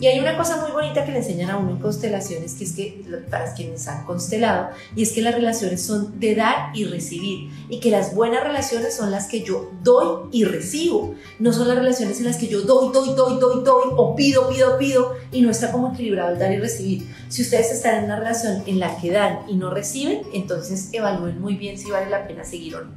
[0.00, 2.72] y hay una cosa muy bonita que le enseñan a uno en constelaciones, que es
[2.72, 7.50] que para quienes han constelado, y es que las relaciones son de dar y recibir,
[7.68, 11.76] y que las buenas relaciones son las que yo doy y recibo, no son las
[11.76, 15.42] relaciones en las que yo doy, doy, doy, doy, doy, o pido, pido, pido, y
[15.42, 17.06] no está como equilibrado el dar y recibir.
[17.28, 21.38] Si ustedes están en una relación en la que dan y no reciben, entonces evalúen
[21.42, 22.90] muy bien si vale la pena seguir o no.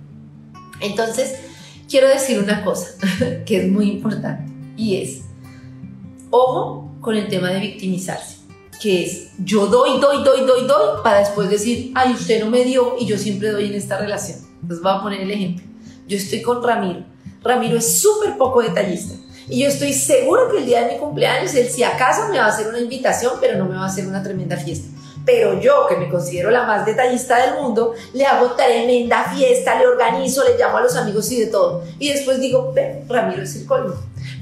[0.80, 1.36] Entonces,
[1.89, 2.92] quiero decir una cosa
[3.46, 5.24] que es muy importante, y es,
[6.30, 8.38] ojo con el tema de victimizarse,
[8.82, 12.63] que es yo doy, doy, doy, doy, doy, para después decir, ay, usted no me
[12.63, 14.39] dio y yo siempre doy en esta relación.
[14.68, 15.66] Les voy a poner el ejemplo.
[16.08, 17.04] Yo estoy con Ramiro.
[17.44, 19.16] Ramiro es súper poco detallista.
[19.50, 22.46] Y yo estoy seguro que el día de mi cumpleaños, él si acaso me va
[22.46, 24.88] a hacer una invitación, pero no me va a hacer una tremenda fiesta.
[25.26, 29.88] Pero yo, que me considero la más detallista del mundo, le hago tremenda fiesta, le
[29.88, 31.84] organizo, le llamo a los amigos y de todo.
[32.00, 32.74] Y después digo,
[33.10, 33.94] Ramiro es el colmo.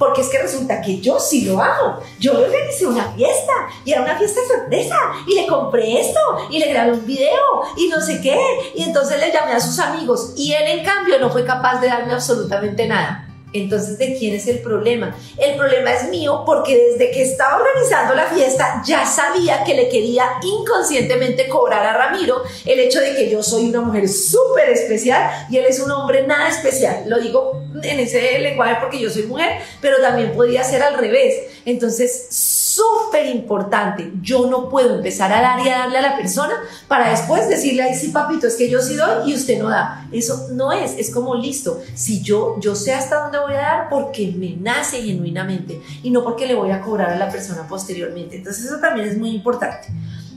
[0.02, 2.00] Porque es que resulta que yo sí lo hago.
[2.20, 3.54] Yo le organicé una fiesta
[3.86, 7.88] y era una fiesta sorpresa y le compré esto y le grabé un video y
[7.88, 8.36] no sé qué.
[8.74, 11.88] Y entonces le llamé a sus amigos y él en cambio no fue capaz de
[11.90, 13.28] darme absolutamente nada.
[13.54, 15.16] Entonces, ¿de quién es el problema?
[15.38, 19.88] El problema es mío porque desde que estaba organizando la fiesta ya sabía que le
[19.88, 25.48] quería inconscientemente cobrar a Ramiro el hecho de que yo soy una mujer súper especial
[25.52, 27.04] y él es un hombre nada especial.
[27.06, 31.36] Lo digo en ese lenguaje porque yo soy mujer, pero también podría ser al revés.
[31.66, 34.12] Entonces, súper importante.
[34.22, 36.54] Yo no puedo empezar a dar y a darle a la persona
[36.88, 40.08] para después decirle, ay, sí, papito, es que yo sí doy y usted no da.
[40.12, 41.82] Eso no es, es como listo.
[41.96, 46.24] Si yo, yo sé hasta dónde voy a dar porque me nace genuinamente y no
[46.24, 48.38] porque le voy a cobrar a la persona posteriormente.
[48.38, 49.88] Entonces, eso también es muy importante.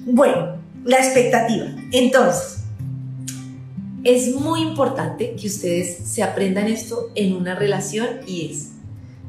[0.07, 1.67] Bueno, la expectativa.
[1.93, 2.64] Entonces,
[4.05, 8.73] es muy importante que ustedes se aprendan esto en una relación y es,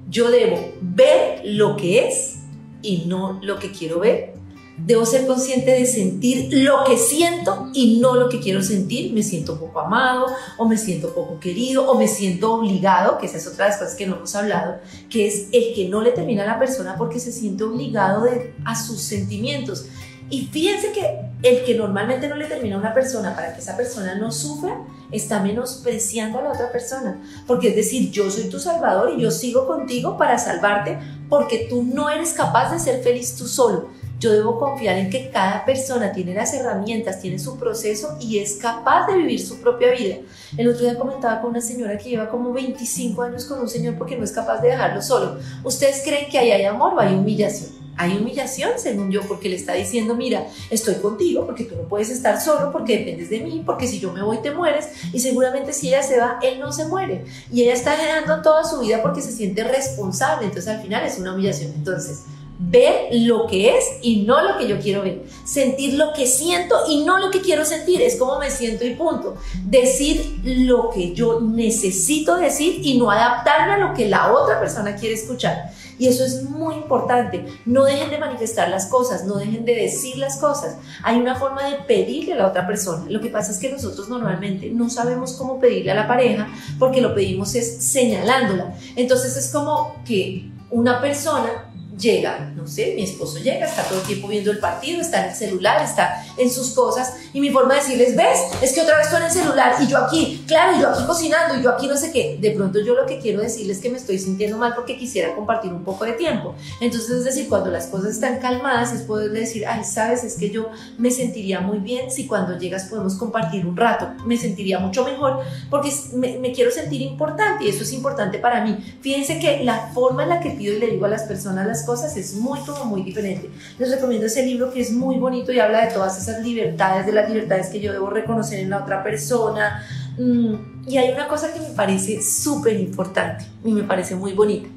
[0.09, 2.35] yo debo ver lo que es
[2.81, 4.35] y no lo que quiero ver.
[4.77, 9.13] Debo ser consciente de sentir lo que siento y no lo que quiero sentir.
[9.13, 10.25] Me siento poco amado
[10.57, 13.79] o me siento poco querido o me siento obligado, que esa es otra de las
[13.79, 16.97] cosas que no hemos hablado, que es el que no le termina a la persona
[16.97, 18.25] porque se siente obligado
[18.65, 19.85] a sus sentimientos.
[20.29, 23.77] Y fíjense que el que normalmente no le termina a una persona para que esa
[23.77, 24.79] persona no sufra,
[25.11, 27.21] está menospreciando a la otra persona.
[27.45, 30.97] Porque es decir, yo soy tu salvador y yo sigo contigo para salvarte
[31.29, 33.89] porque tú no eres capaz de ser feliz tú solo.
[34.17, 38.55] Yo debo confiar en que cada persona tiene las herramientas, tiene su proceso y es
[38.55, 40.15] capaz de vivir su propia vida.
[40.57, 43.99] El otro día comentaba con una señora que lleva como 25 años con un señor
[43.99, 45.37] porque no es capaz de dejarlo solo.
[45.63, 47.84] ¿Ustedes creen que ahí hay amor o hay humillación?
[47.97, 52.09] Hay humillación, según yo, porque le está diciendo, mira, estoy contigo porque tú no puedes
[52.09, 55.73] estar solo, porque dependes de mí, porque si yo me voy te mueres, y seguramente
[55.73, 57.25] si ella se va, él no se muere.
[57.51, 61.17] Y ella está generando toda su vida porque se siente responsable, entonces al final es
[61.17, 61.73] una humillación.
[61.75, 62.23] Entonces,
[62.57, 65.23] ver lo que es y no lo que yo quiero ver.
[65.45, 68.01] Sentir lo que siento y no lo que quiero sentir.
[68.01, 69.35] Es como me siento y punto.
[69.65, 74.95] Decir lo que yo necesito decir y no adaptarme a lo que la otra persona
[74.95, 75.71] quiere escuchar.
[75.97, 77.45] Y eso es muy importante.
[77.65, 80.77] No dejen de manifestar las cosas, no dejen de decir las cosas.
[81.03, 83.05] Hay una forma de pedirle a la otra persona.
[83.09, 86.47] Lo que pasa es que nosotros normalmente no sabemos cómo pedirle a la pareja
[86.79, 88.75] porque lo pedimos es señalándola.
[88.95, 91.64] Entonces es como que una persona
[91.97, 95.29] llega, no sé, mi esposo llega, está todo el tiempo viendo el partido, está en
[95.29, 98.97] el celular, está en sus cosas, y mi forma de decirles, ves, es que otra
[98.97, 101.71] vez tú en el celular, y yo aquí, claro, y yo aquí cocinando, y yo
[101.71, 102.37] aquí no sé qué.
[102.39, 105.35] De pronto yo lo que quiero decirles es que me estoy sintiendo mal porque quisiera
[105.35, 106.55] compartir un poco de tiempo.
[106.81, 110.49] Entonces, es decir, cuando las cosas están calmadas, es poderle decir, ay, sabes, es que
[110.49, 115.03] yo me sentiría muy bien si cuando llegas podemos compartir un rato, me sentiría mucho
[115.05, 118.77] mejor porque me, me quiero sentir importante, y eso es importante para mí.
[119.01, 121.84] Fíjense que la forma en la que pido y le digo a las personas las
[121.85, 123.49] cosas es muy, como muy diferente.
[123.79, 127.11] Les recomiendo ese libro que es muy bonito y habla de todas esas libertades, de
[127.11, 129.83] las libertades que yo debo reconocer en la otra persona.
[130.17, 134.67] Mm, y hay una cosa que me parece súper importante y me parece muy bonita.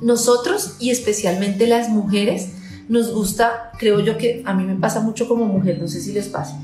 [0.00, 2.48] Nosotros y especialmente las mujeres
[2.88, 6.12] nos gusta, creo yo que a mí me pasa mucho como mujer, no sé si
[6.12, 6.58] les pasa.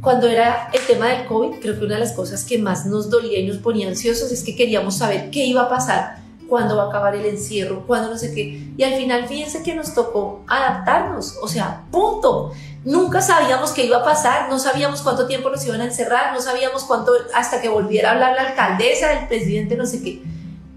[0.00, 3.10] Cuando era el tema del COVID, creo que una de las cosas que más nos
[3.10, 6.82] dolía y nos ponía ansiosos es que queríamos saber qué iba a pasar cuándo va
[6.82, 8.72] a acabar el encierro, cuándo no sé qué.
[8.76, 12.52] Y al final fíjense que nos tocó adaptarnos, o sea, punto.
[12.84, 16.42] Nunca sabíamos qué iba a pasar, no sabíamos cuánto tiempo nos iban a encerrar, no
[16.42, 20.22] sabíamos cuánto hasta que volviera a hablar la alcaldesa, el presidente, no sé qué.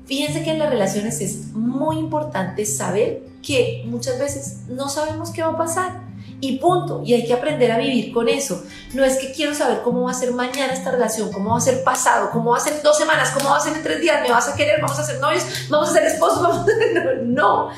[0.06, 5.42] Fíjense que en las relaciones es muy importante saber que muchas veces no sabemos qué
[5.42, 6.03] va a pasar
[6.48, 7.02] y punto.
[7.06, 8.64] Y hay que aprender a vivir con eso.
[8.94, 11.62] No es que quiero saber cómo va a ser mañana esta relación, cómo va a
[11.62, 14.22] ser pasado, cómo va a ser dos semanas, cómo va a ser en tres días,
[14.22, 17.70] me vas a querer, vamos a ser novios, vamos a ser esposos, vamos a No,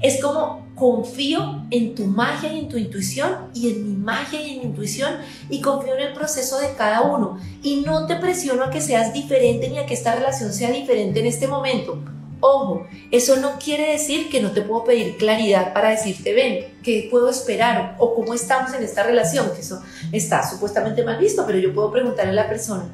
[0.00, 4.54] es como confío en tu magia y en tu intuición y en mi magia y
[4.54, 8.64] en mi intuición y confío en el proceso de cada uno y no te presiono
[8.64, 11.98] a que seas diferente ni a que esta relación sea diferente en este momento
[12.46, 17.08] Ojo, eso no quiere decir que no te puedo pedir claridad para decirte, ven, ¿qué
[17.10, 17.96] puedo esperar?
[17.98, 19.80] O cómo estamos en esta relación, que eso
[20.12, 22.84] está supuestamente mal visto, pero yo puedo preguntarle a la persona.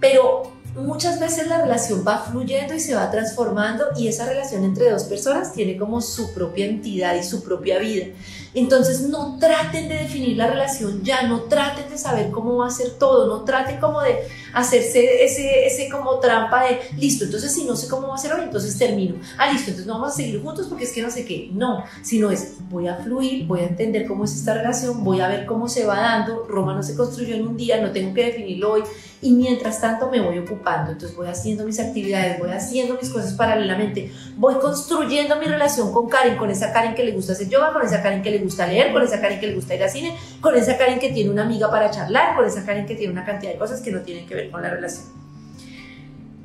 [0.00, 4.90] Pero muchas veces la relación va fluyendo y se va transformando y esa relación entre
[4.90, 8.06] dos personas tiene como su propia entidad y su propia vida.
[8.52, 12.70] Entonces no traten de definir la relación ya, no traten de saber cómo va a
[12.70, 14.18] ser todo, no traten como de
[14.52, 18.32] hacerse ese, ese como trampa de, listo, entonces si no sé cómo va a ser
[18.32, 19.16] hoy, entonces termino.
[19.38, 21.50] Ah, listo, entonces no vamos a seguir juntos porque es que no sé qué.
[21.52, 25.28] No, sino es, voy a fluir, voy a entender cómo es esta relación, voy a
[25.28, 26.46] ver cómo se va dando.
[26.46, 28.82] Roma no se construyó en un día, no tengo que definirlo hoy.
[29.22, 33.34] Y mientras tanto me voy ocupando, entonces voy haciendo mis actividades, voy haciendo mis cosas
[33.34, 37.70] paralelamente, voy construyendo mi relación con Karen, con esa Karen que le gusta hacer yoga,
[37.74, 39.90] con esa Karen que le gusta leer, con esa Karen que le gusta ir al
[39.90, 43.12] cine, con esa Karen que tiene una amiga para charlar, con esa Karen que tiene
[43.12, 45.06] una cantidad de cosas que no tienen que ver con la relación.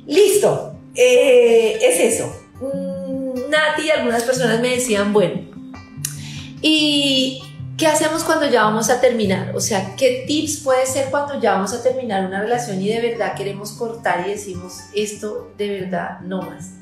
[0.06, 2.32] Listo, eh, es eso.
[3.50, 5.40] Nati y algunas personas me decían, bueno,
[6.62, 7.42] ¿y
[7.76, 9.54] qué hacemos cuando ya vamos a terminar?
[9.54, 13.00] O sea, ¿qué tips puede ser cuando ya vamos a terminar una relación y de
[13.00, 16.72] verdad queremos cortar y decimos, esto de verdad no más?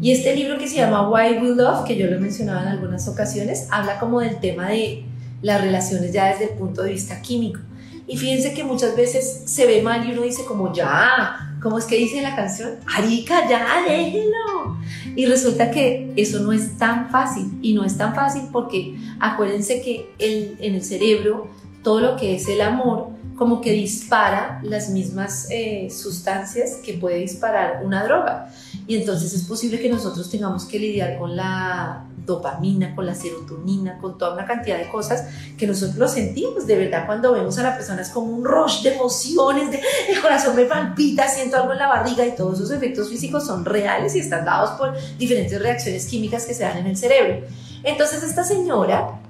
[0.00, 2.68] Y este libro que se llama Why We Love, que yo lo he mencionado en
[2.68, 5.04] algunas ocasiones, habla como del tema de
[5.42, 7.60] las relaciones ya desde el punto de vista químico.
[8.06, 11.84] Y fíjense que muchas veces se ve mal y uno dice como ya, ¿cómo es
[11.84, 12.72] que dice la canción?
[12.92, 14.76] Arica, ya, déjelo.
[15.14, 17.58] Y resulta que eso no es tan fácil.
[17.62, 21.48] Y no es tan fácil porque acuérdense que en el cerebro
[21.82, 27.20] todo lo que es el amor como que dispara las mismas eh, sustancias que puede
[27.20, 28.52] disparar una droga.
[28.86, 33.98] Y entonces es posible que nosotros tengamos que lidiar con la dopamina, con la serotonina,
[33.98, 35.26] con toda una cantidad de cosas
[35.58, 38.94] que nosotros sentimos de verdad cuando vemos a la persona es como un rush de
[38.94, 43.08] emociones, de, el corazón me palpita, siento algo en la barriga y todos esos efectos
[43.08, 46.96] físicos son reales y están dados por diferentes reacciones químicas que se dan en el
[46.96, 47.46] cerebro.
[47.82, 49.20] Entonces esta señora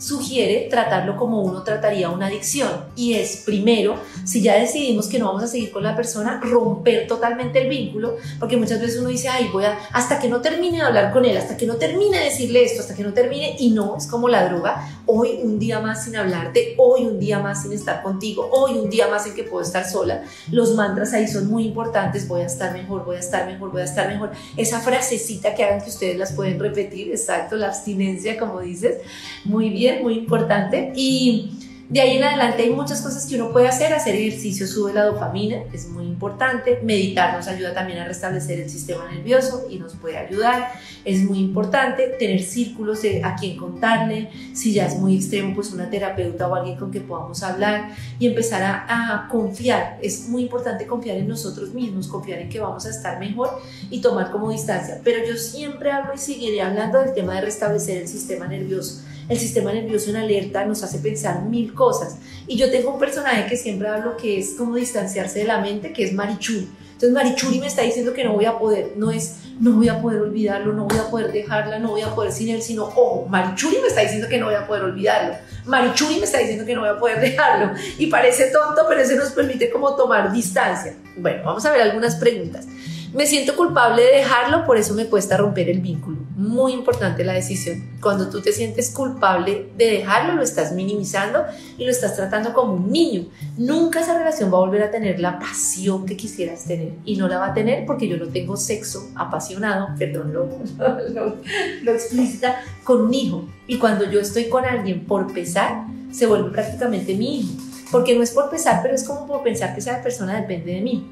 [0.00, 2.70] sugiere tratarlo como uno trataría una adicción.
[2.96, 7.06] Y es primero, si ya decidimos que no vamos a seguir con la persona, romper
[7.06, 10.82] totalmente el vínculo, porque muchas veces uno dice, ay, voy hasta que no termine de
[10.82, 13.70] hablar con él, hasta que no termine de decirle esto, hasta que no termine, y
[13.70, 17.62] no, es como la droga, hoy un día más sin hablarte, hoy un día más
[17.62, 21.28] sin estar contigo, hoy un día más en que puedo estar sola, los mantras ahí
[21.28, 24.30] son muy importantes, voy a estar mejor, voy a estar mejor, voy a estar mejor,
[24.56, 28.98] esa frasecita que hagan que ustedes las pueden repetir, exacto, la abstinencia, como dices,
[29.44, 30.92] muy bien, muy importante.
[30.94, 31.56] Y
[31.90, 33.92] de ahí en adelante hay muchas cosas que uno puede hacer.
[33.92, 36.78] Hacer ejercicio sube la dopamina, es muy importante.
[36.84, 40.70] Meditar nos ayuda también a restablecer el sistema nervioso y nos puede ayudar.
[41.04, 44.30] Es muy importante tener círculos de a quien contarle.
[44.54, 48.28] Si ya es muy extremo, pues una terapeuta o alguien con que podamos hablar y
[48.28, 49.98] empezar a, a confiar.
[50.00, 54.00] Es muy importante confiar en nosotros mismos, confiar en que vamos a estar mejor y
[54.00, 55.00] tomar como distancia.
[55.02, 59.38] Pero yo siempre hablo y seguiré hablando del tema de restablecer el sistema nervioso el
[59.38, 62.16] sistema nervioso en alerta nos hace pensar mil cosas.
[62.48, 65.92] Y yo tengo un personaje que siempre hablo que es como distanciarse de la mente,
[65.92, 66.68] que es Marichuri.
[66.92, 70.00] Entonces Marichuri me está diciendo que no voy a poder, no es no voy a
[70.00, 73.26] poder olvidarlo, no voy a poder dejarla, no voy a poder sin él, sino, ojo,
[73.28, 75.34] Marichuri me está diciendo que no voy a poder olvidarlo,
[75.66, 77.74] Marichuri me está diciendo que no voy a poder dejarlo.
[77.98, 80.94] Y parece tonto, pero eso nos permite como tomar distancia.
[81.16, 82.66] Bueno, vamos a ver algunas preguntas.
[83.12, 86.18] Me siento culpable de dejarlo, por eso me cuesta romper el vínculo.
[86.36, 87.90] Muy importante la decisión.
[88.00, 91.44] Cuando tú te sientes culpable de dejarlo, lo estás minimizando
[91.76, 93.26] y lo estás tratando como un niño.
[93.58, 96.92] Nunca esa relación va a volver a tener la pasión que quisieras tener.
[97.04, 100.48] Y no la va a tener porque yo no tengo sexo apasionado, perdón, lo,
[101.12, 101.36] lo,
[101.82, 103.44] lo explícita, con un hijo.
[103.66, 107.54] Y cuando yo estoy con alguien por pesar, se vuelve prácticamente mi hijo.
[107.90, 110.80] Porque no es por pesar, pero es como por pensar que esa persona depende de
[110.80, 111.04] mí.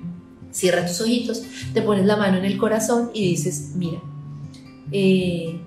[0.51, 1.43] Cierra tus ojitos,
[1.75, 4.01] te pones la mano en el corazón y dices, mira,
[4.93, 5.61] eh,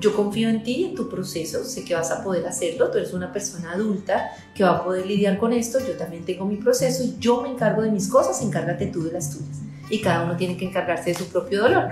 [0.00, 3.12] yo confío en ti, en tu proceso, sé que vas a poder hacerlo, tú eres
[3.12, 7.04] una persona adulta que va a poder lidiar con esto, yo también tengo mi proceso
[7.04, 9.60] y yo me encargo de mis cosas, encárgate tú de las tuyas.
[9.88, 11.88] Y cada uno tiene que encargarse de su propio dolor.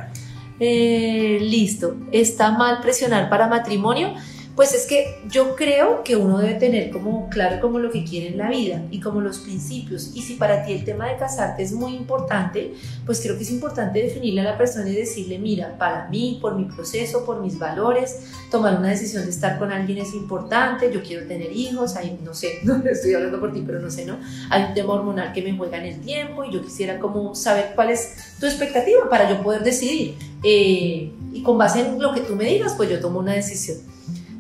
[0.59, 4.15] Eh, listo, ¿está mal presionar para matrimonio?
[4.55, 8.29] Pues es que yo creo que uno debe tener como claro como lo que quiere
[8.29, 10.11] en la vida y como los principios.
[10.15, 12.75] Y si para ti el tema de casarte es muy importante,
[13.07, 16.55] pues creo que es importante definirle a la persona y decirle, mira, para mí, por
[16.55, 21.03] mi proceso, por mis valores, tomar una decisión de estar con alguien es importante, yo
[21.03, 24.19] quiero tener hijos, ahí no sé, no estoy hablando por ti, pero no sé, ¿no?
[24.51, 27.73] Hay un tema hormonal que me juega en el tiempo y yo quisiera como saber
[27.75, 30.15] cuál es tu expectativa para yo poder decidir.
[30.45, 33.79] Eh, y con base en lo que tú me digas, pues yo tomo una decisión.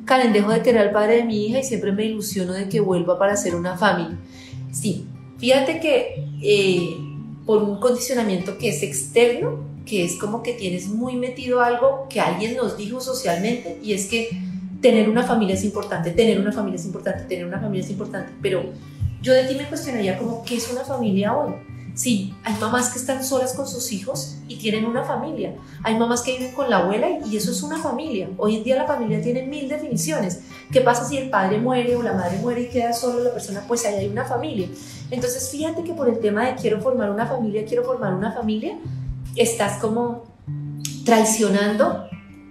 [0.04, 2.80] Karen, dejo de querer al padre de mi hija y siempre me ilusiono de que
[2.80, 4.18] vuelva para ser una familia.
[4.72, 5.06] Sí,
[5.38, 6.96] fíjate que eh,
[7.46, 12.20] por un condicionamiento que es externo, que es como que tienes muy metido algo que
[12.20, 14.28] alguien nos dijo socialmente, y es que
[14.80, 18.32] tener una familia es importante, tener una familia es importante, tener una familia es importante,
[18.42, 18.64] pero
[19.22, 21.55] yo de ti me cuestionaría como, ¿qué es una familia hoy?
[21.95, 25.55] Sí, hay mamás que están solas con sus hijos y tienen una familia.
[25.82, 28.30] Hay mamás que viven con la abuela y eso es una familia.
[28.38, 30.40] Hoy en día la familia tiene mil definiciones.
[30.70, 33.62] ¿Qué pasa si el padre muere o la madre muere y queda solo la persona?
[33.68, 34.68] Pues ahí hay una familia.
[35.11, 38.78] Entonces fíjate que por el tema de quiero formar una familia, quiero formar una familia,
[39.36, 40.24] estás como
[41.05, 42.07] traicionando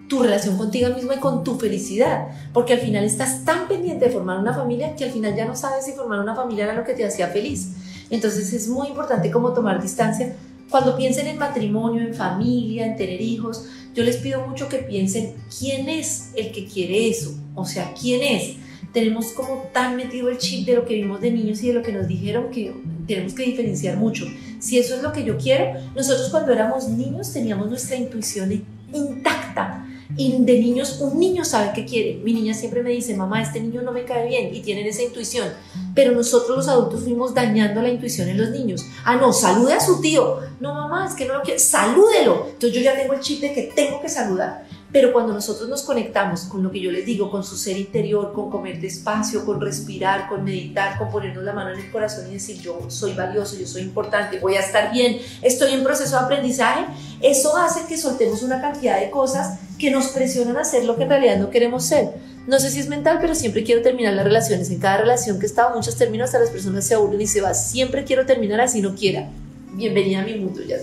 [0.07, 4.11] tu relación contigo mismo y con tu felicidad, porque al final estás tan pendiente de
[4.11, 6.83] formar una familia que al final ya no sabes si formar una familia era lo
[6.83, 7.69] que te hacía feliz.
[8.11, 10.35] Entonces es muy importante como tomar distancia.
[10.69, 15.33] Cuando piensen en matrimonio, en familia, en tener hijos, yo les pido mucho que piensen
[15.57, 18.57] quién es el que quiere eso, o sea, quién es.
[18.93, 21.81] Tenemos como tan metido el chip de lo que vimos de niños y de lo
[21.81, 22.73] que nos dijeron que
[23.07, 24.25] tenemos que diferenciar mucho.
[24.59, 29.87] Si eso es lo que yo quiero, nosotros cuando éramos niños teníamos nuestra intuición intacta
[30.17, 32.19] y de niños, un niño sabe qué quiere.
[32.23, 35.03] Mi niña siempre me dice, mamá, este niño no me cae bien y tienen esa
[35.03, 35.47] intuición.
[35.95, 38.85] Pero nosotros los adultos fuimos dañando la intuición en los niños.
[39.03, 40.39] Ah, no, salude a su tío.
[40.59, 41.59] No, mamá, es que no lo quiere.
[41.59, 42.47] Salúdelo.
[42.47, 44.65] Entonces yo ya tengo el chip de que tengo que saludar.
[44.91, 48.33] Pero cuando nosotros nos conectamos con lo que yo les digo, con su ser interior,
[48.33, 52.33] con comer despacio, con respirar, con meditar, con ponernos la mano en el corazón y
[52.33, 56.23] decir yo soy valioso, yo soy importante, voy a estar bien, estoy en proceso de
[56.23, 56.85] aprendizaje,
[57.21, 61.03] eso hace que soltemos una cantidad de cosas que nos presionan a hacer lo que
[61.03, 62.09] en realidad no queremos ser.
[62.47, 64.69] No sé si es mental, pero siempre quiero terminar las relaciones.
[64.71, 67.39] En cada relación que he estado, muchos términos, hasta las personas se aburren y se
[67.39, 67.53] van.
[67.53, 69.29] Siempre quiero terminar así no quiera.
[69.73, 70.77] Bienvenida a mi mundo, ya.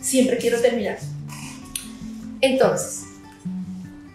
[0.00, 0.98] Siempre quiero terminar.
[2.40, 3.01] Entonces,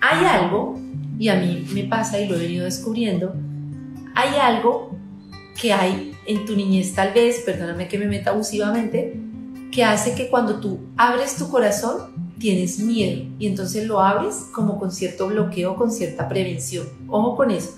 [0.01, 0.79] hay algo,
[1.19, 3.33] y a mí me pasa y lo he venido descubriendo,
[4.15, 4.95] hay algo
[5.59, 9.19] que hay en tu niñez tal vez, perdóname que me meta abusivamente,
[9.71, 14.79] que hace que cuando tú abres tu corazón tienes miedo y entonces lo abres como
[14.79, 16.87] con cierto bloqueo, con cierta prevención.
[17.07, 17.75] Ojo con eso.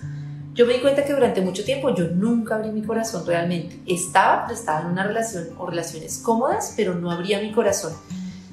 [0.53, 3.79] Yo me di cuenta que durante mucho tiempo yo nunca abrí mi corazón realmente.
[3.85, 7.93] Estaba, estaba en una relación o relaciones cómodas, pero no abría mi corazón.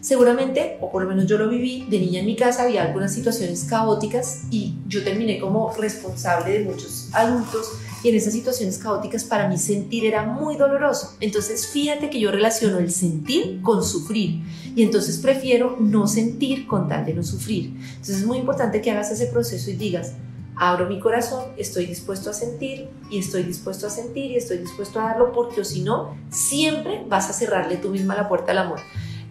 [0.07, 3.13] Seguramente, o por lo menos yo lo viví, de niña en mi casa había algunas
[3.13, 7.73] situaciones caóticas y yo terminé como responsable de muchos adultos
[8.05, 11.17] y en esas situaciones caóticas para mí sentir era muy doloroso.
[11.19, 14.43] Entonces fíjate que yo relaciono el sentir con sufrir
[14.77, 17.75] y entonces prefiero no sentir con tal de no sufrir.
[17.77, 20.13] Entonces es muy importante que hagas ese proceso y digas,
[20.55, 25.01] abro mi corazón, estoy dispuesto a sentir y estoy dispuesto a sentir y estoy dispuesto
[25.01, 28.59] a darlo porque o si no, siempre vas a cerrarle tú misma la puerta al
[28.59, 28.79] amor.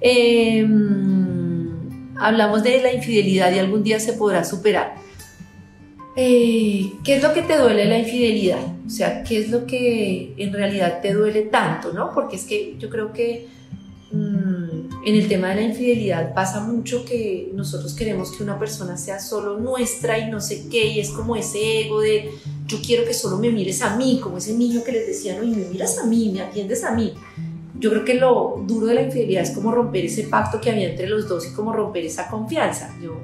[0.01, 1.69] Em,
[2.17, 4.95] hablamos de la infidelidad y algún día se podrá superar.
[6.17, 8.65] Eh, ¿Qué es lo que te duele la infidelidad?
[8.85, 12.11] O sea, ¿qué es lo que en realidad te duele tanto, no?
[12.13, 13.47] Porque es que yo creo que
[14.11, 18.95] mm, en el tema de la infidelidad pasa mucho que nosotros queremos que una persona
[18.95, 22.31] sea solo nuestra y no sé qué, y es como ese ego de
[22.65, 25.43] yo quiero que solo me mires a mí, como ese niño que les decía, no,
[25.43, 27.13] y me miras a mí, me atiendes a mí
[27.85, 30.89] yo creo que lo duro de la infidelidad es como romper ese pacto que había
[30.89, 32.91] entre los dos y como romper esa confianza.
[32.99, 33.19] Yo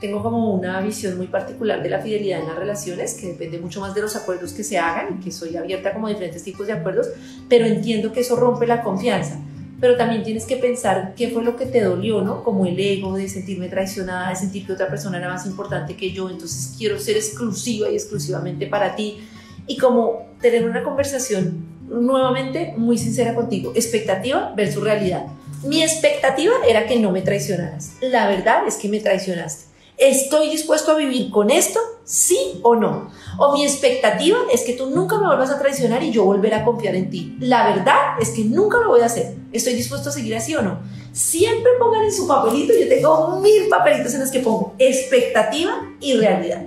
[0.00, 3.80] tengo como una visión muy particular de la fidelidad en las relaciones, que depende mucho
[3.80, 6.66] más de los acuerdos que se hagan y que soy abierta como a diferentes tipos
[6.66, 7.08] de acuerdos,
[7.48, 9.38] pero entiendo que eso rompe la confianza.
[9.80, 12.42] Pero también tienes que pensar qué fue lo que te dolió, ¿no?
[12.42, 16.10] Como el ego de sentirme traicionada, de sentir que otra persona era más importante que
[16.10, 19.20] yo, entonces quiero ser exclusiva y exclusivamente para ti.
[19.68, 23.72] Y como tener una conversación nuevamente muy sincera contigo.
[23.74, 25.26] Expectativa versus realidad.
[25.64, 27.92] Mi expectativa era que no me traicionaras.
[28.00, 29.64] La verdad es que me traicionaste.
[29.98, 31.78] ¿Estoy dispuesto a vivir con esto?
[32.04, 33.10] ¿Sí o no?
[33.38, 36.64] O mi expectativa es que tú nunca me vuelvas a traicionar y yo volver a
[36.64, 37.36] confiar en ti.
[37.40, 39.34] La verdad es que nunca lo voy a hacer.
[39.52, 40.78] ¿Estoy dispuesto a seguir así o no?
[41.12, 46.14] Siempre pongan en su papelito, yo tengo mil papelitos en los que pongo expectativa y
[46.14, 46.62] realidad.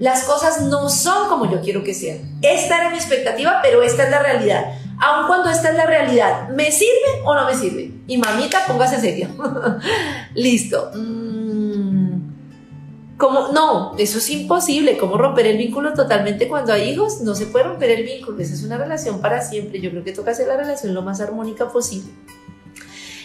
[0.00, 2.38] Las cosas no son como yo quiero que sean.
[2.40, 4.64] Esta era mi expectativa, pero esta es la realidad.
[4.98, 7.92] Aun cuando esta es la realidad, ¿me sirve o no me sirve?
[8.06, 9.28] Y mamita, póngase serio.
[10.34, 10.90] Listo.
[10.94, 12.30] Mm.
[13.18, 13.48] ¿Cómo?
[13.52, 14.96] No, eso es imposible.
[14.96, 17.20] ¿Cómo romper el vínculo totalmente cuando hay hijos?
[17.20, 18.40] No se puede romper el vínculo.
[18.40, 19.82] Esa es una relación para siempre.
[19.82, 22.10] Yo creo que toca hacer la relación lo más armónica posible.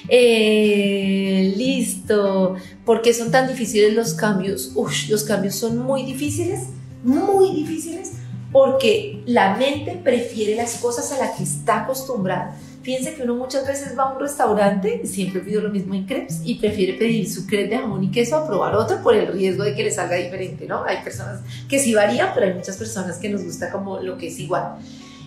[0.07, 2.55] Eh, listo.
[2.85, 4.71] ¿Por qué son tan difíciles los cambios?
[4.75, 6.61] Uf, los cambios son muy difíciles,
[7.03, 8.11] muy difíciles,
[8.51, 12.57] porque la mente prefiere las cosas a las que está acostumbrada.
[12.85, 16.41] Fíjense que uno muchas veces va a un restaurante, siempre pido lo mismo en crepes,
[16.45, 19.63] y prefiere pedir su crepe de jamón y queso a probar otro por el riesgo
[19.63, 20.83] de que le salga diferente, ¿no?
[20.83, 24.27] Hay personas que sí varían, pero hay muchas personas que nos gusta como lo que
[24.27, 24.75] es igual.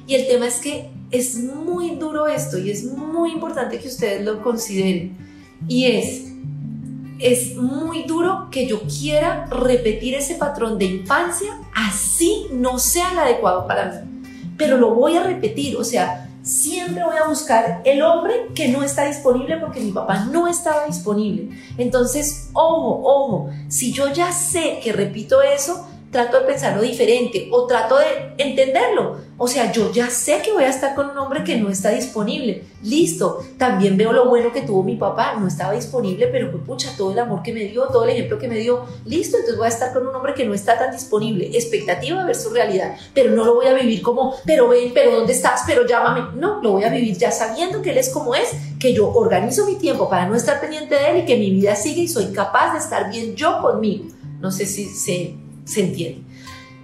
[0.09, 4.24] Y el tema es que es muy duro esto y es muy importante que ustedes
[4.24, 5.16] lo consideren.
[5.68, 6.24] Y es,
[7.18, 13.18] es muy duro que yo quiera repetir ese patrón de infancia así no sea el
[13.18, 14.22] adecuado para mí.
[14.56, 18.82] Pero lo voy a repetir, o sea, siempre voy a buscar el hombre que no
[18.82, 21.50] está disponible porque mi papá no estaba disponible.
[21.76, 27.66] Entonces, ojo, ojo, si yo ya sé que repito eso, trato de pensarlo diferente o
[27.66, 29.18] trato de entenderlo.
[29.40, 31.90] O sea, yo ya sé que voy a estar con un hombre que no está
[31.90, 32.64] disponible.
[32.82, 33.44] Listo.
[33.56, 35.36] También veo lo bueno que tuvo mi papá.
[35.38, 38.38] No estaba disponible, pero pues pucha, todo el amor que me dio, todo el ejemplo
[38.38, 38.84] que me dio.
[39.04, 39.36] Listo.
[39.36, 41.50] Entonces voy a estar con un hombre que no está tan disponible.
[41.52, 42.96] Expectativa versus realidad.
[43.14, 45.62] Pero no lo voy a vivir como, pero ven, pero ¿dónde estás?
[45.66, 46.34] Pero llámame.
[46.34, 48.48] No, lo voy a vivir ya sabiendo que él es como es,
[48.80, 51.76] que yo organizo mi tiempo para no estar pendiente de él y que mi vida
[51.76, 54.06] sigue y soy capaz de estar bien yo conmigo.
[54.40, 55.36] No sé si se
[55.69, 56.23] se entiende.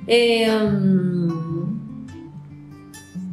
[0.07, 1.28] Em,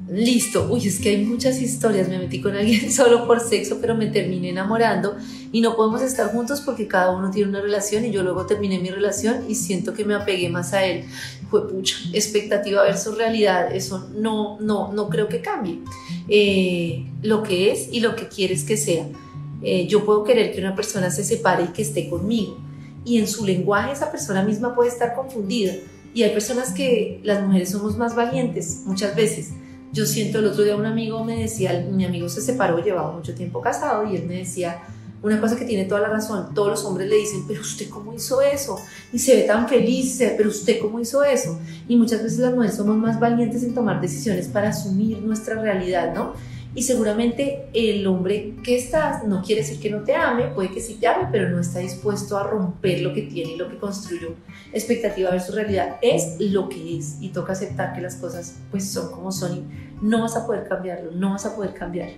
[0.10, 3.96] listo, uy, es que hay muchas historias, me metí con alguien solo por sexo, pero
[3.96, 5.18] me terminé enamorando
[5.52, 8.80] y no podemos estar juntos porque cada uno tiene una relación y yo luego terminé
[8.80, 11.04] mi relación y siento que me apegué más a él.
[11.50, 15.80] Fue pucha, expectativa versus realidad, eso no, no, no creo que cambie.
[16.30, 19.08] Eh, lo que es y lo que quieres que sea.
[19.62, 22.58] Eh, yo puedo querer que una persona se separe y que esté conmigo
[23.06, 25.74] y en su lenguaje esa persona misma puede estar confundida.
[26.14, 29.50] Y hay personas que las mujeres somos más valientes muchas veces.
[29.94, 33.34] Yo siento el otro día un amigo me decía, mi amigo se separó, llevaba mucho
[33.34, 34.82] tiempo casado y él me decía
[35.24, 36.54] una cosa que tiene toda la razón.
[36.54, 38.80] Todos los hombres le dicen, pero usted cómo hizo eso?
[39.14, 41.60] Y se ve tan feliz, pero usted cómo hizo eso?
[41.88, 46.14] Y muchas veces las mujeres somos más valientes en tomar decisiones para asumir nuestra realidad,
[46.14, 46.34] ¿no?
[46.74, 50.80] Y seguramente el hombre que estás no quiere decir que no te ame, puede que
[50.80, 53.78] sí te ame, pero no está dispuesto a romper lo que tiene y lo que
[53.78, 54.36] construyó.
[54.72, 59.12] Expectativa versus realidad es lo que es y toca aceptar que las cosas pues son
[59.12, 59.66] como son y
[60.02, 62.18] no vas a poder cambiarlo, no vas a poder cambiarlo.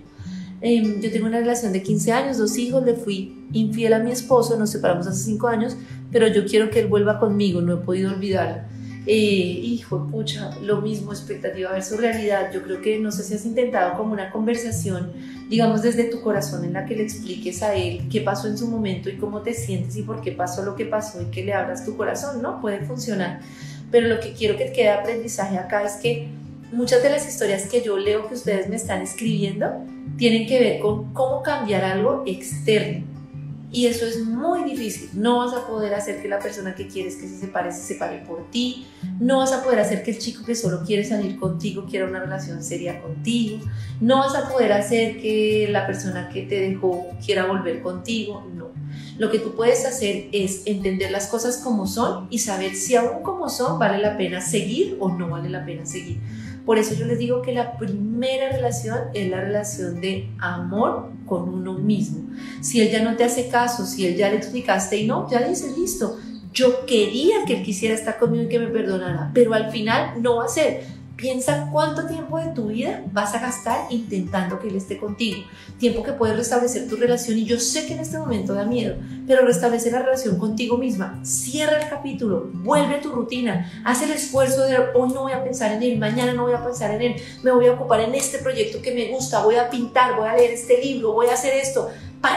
[0.60, 4.12] Em, yo tengo una relación de 15 años, dos hijos, le fui infiel a mi
[4.12, 5.76] esposo, nos separamos hace 5 años,
[6.12, 8.62] pero yo quiero que él vuelva conmigo, no he podido olvidarlo
[9.06, 12.50] eh, hijo, pucha, lo mismo, expectativa versus realidad.
[12.52, 15.12] Yo creo que no sé si has intentado como una conversación,
[15.50, 18.66] digamos, desde tu corazón en la que le expliques a él qué pasó en su
[18.66, 21.52] momento y cómo te sientes y por qué pasó lo que pasó y que le
[21.52, 22.60] abras tu corazón, ¿no?
[22.62, 23.40] Puede funcionar.
[23.90, 26.28] Pero lo que quiero que quede aprendizaje acá es que
[26.72, 29.84] muchas de las historias que yo leo que ustedes me están escribiendo
[30.16, 33.13] tienen que ver con cómo cambiar algo externo
[33.74, 35.10] y eso es muy difícil.
[35.14, 38.18] No vas a poder hacer que la persona que quieres que se separe se separe
[38.18, 38.86] por ti.
[39.18, 42.20] No vas a poder hacer que el chico que solo quiere salir contigo quiera una
[42.20, 43.58] relación seria contigo.
[44.00, 48.46] No vas a poder hacer que la persona que te dejó quiera volver contigo.
[48.54, 48.68] No.
[49.18, 53.24] Lo que tú puedes hacer es entender las cosas como son y saber si aún
[53.24, 56.20] como son vale la pena seguir o no vale la pena seguir.
[56.64, 61.48] Por eso yo les digo que la primera relación es la relación de amor con
[61.48, 62.30] uno mismo.
[62.60, 65.46] Si él ya no te hace caso, si él ya le explicaste y no, ya
[65.46, 66.18] dice, listo,
[66.54, 70.36] yo quería que él quisiera estar conmigo y que me perdonara, pero al final no
[70.36, 70.84] va a ser.
[71.16, 75.44] Piensa cuánto tiempo de tu vida vas a gastar intentando que Él esté contigo.
[75.78, 78.96] Tiempo que puedes restablecer tu relación y yo sé que en este momento da miedo,
[79.26, 81.20] pero restablecer la relación contigo misma.
[81.24, 85.44] Cierra el capítulo, vuelve a tu rutina, haz el esfuerzo de hoy no voy a
[85.44, 88.14] pensar en Él, mañana no voy a pensar en Él, me voy a ocupar en
[88.16, 91.34] este proyecto que me gusta, voy a pintar, voy a leer este libro, voy a
[91.34, 91.90] hacer esto,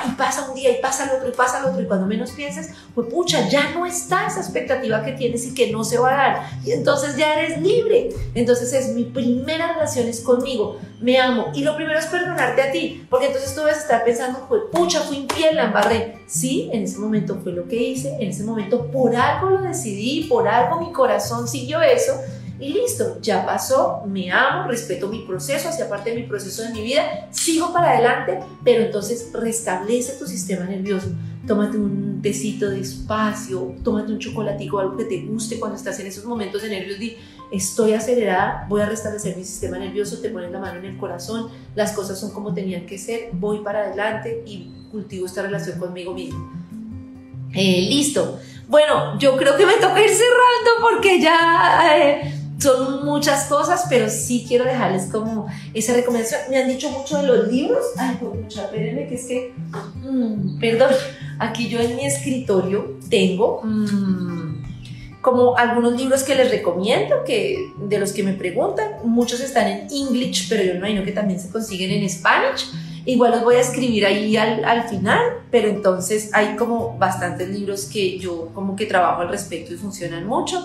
[0.07, 2.31] y pasa un día y pasa el otro y pasa el otro y cuando menos
[2.31, 6.13] pienses, pues pucha, ya no está esa expectativa que tienes y que no se va
[6.13, 8.09] a dar y entonces ya eres libre.
[8.35, 12.71] Entonces es mi primera relación es conmigo, me amo y lo primero es perdonarte a
[12.71, 16.17] ti, porque entonces tú vas a estar pensando, pues pucha, fui infiel, la embarré.
[16.27, 20.25] Sí, en ese momento fue lo que hice, en ese momento por algo lo decidí,
[20.25, 22.13] por algo mi corazón siguió eso
[22.59, 26.69] y listo, ya pasó, me amo, respeto mi proceso, hacia parte de mi proceso de
[26.69, 31.07] mi vida, sigo para adelante, pero entonces restablece tu sistema nervioso.
[31.45, 36.07] Tómate un tecito de espacio, tómate un chocolatico, algo que te guste cuando estás en
[36.07, 36.99] esos momentos de nervios.
[36.99, 37.15] Di,
[37.51, 41.49] estoy acelerada, voy a restablecer mi sistema nervioso, te pones la mano en el corazón,
[41.75, 46.13] las cosas son como tenían que ser, voy para adelante y cultivo esta relación conmigo
[46.13, 46.51] mismo.
[47.53, 48.39] Eh, listo.
[48.67, 54.09] Bueno, yo creo que me toca ir cerrando porque ya eh, son muchas cosas, pero
[54.09, 56.41] sí quiero dejarles como esa recomendación.
[56.49, 57.83] Me han dicho mucho de los libros.
[57.97, 59.53] Ay, pues mucha, espérenme, que es que,
[60.03, 60.89] mm, perdón,
[61.39, 64.47] aquí yo en mi escritorio tengo mm,
[65.21, 68.87] como algunos libros que les recomiendo, que de los que me preguntan.
[69.03, 72.71] Muchos están en English, pero yo imagino que también se consiguen en Spanish.
[73.05, 77.85] Igual los voy a escribir ahí al, al, final, pero entonces hay como bastantes libros
[77.85, 80.61] que yo como que trabajo al respecto y funcionan mucho.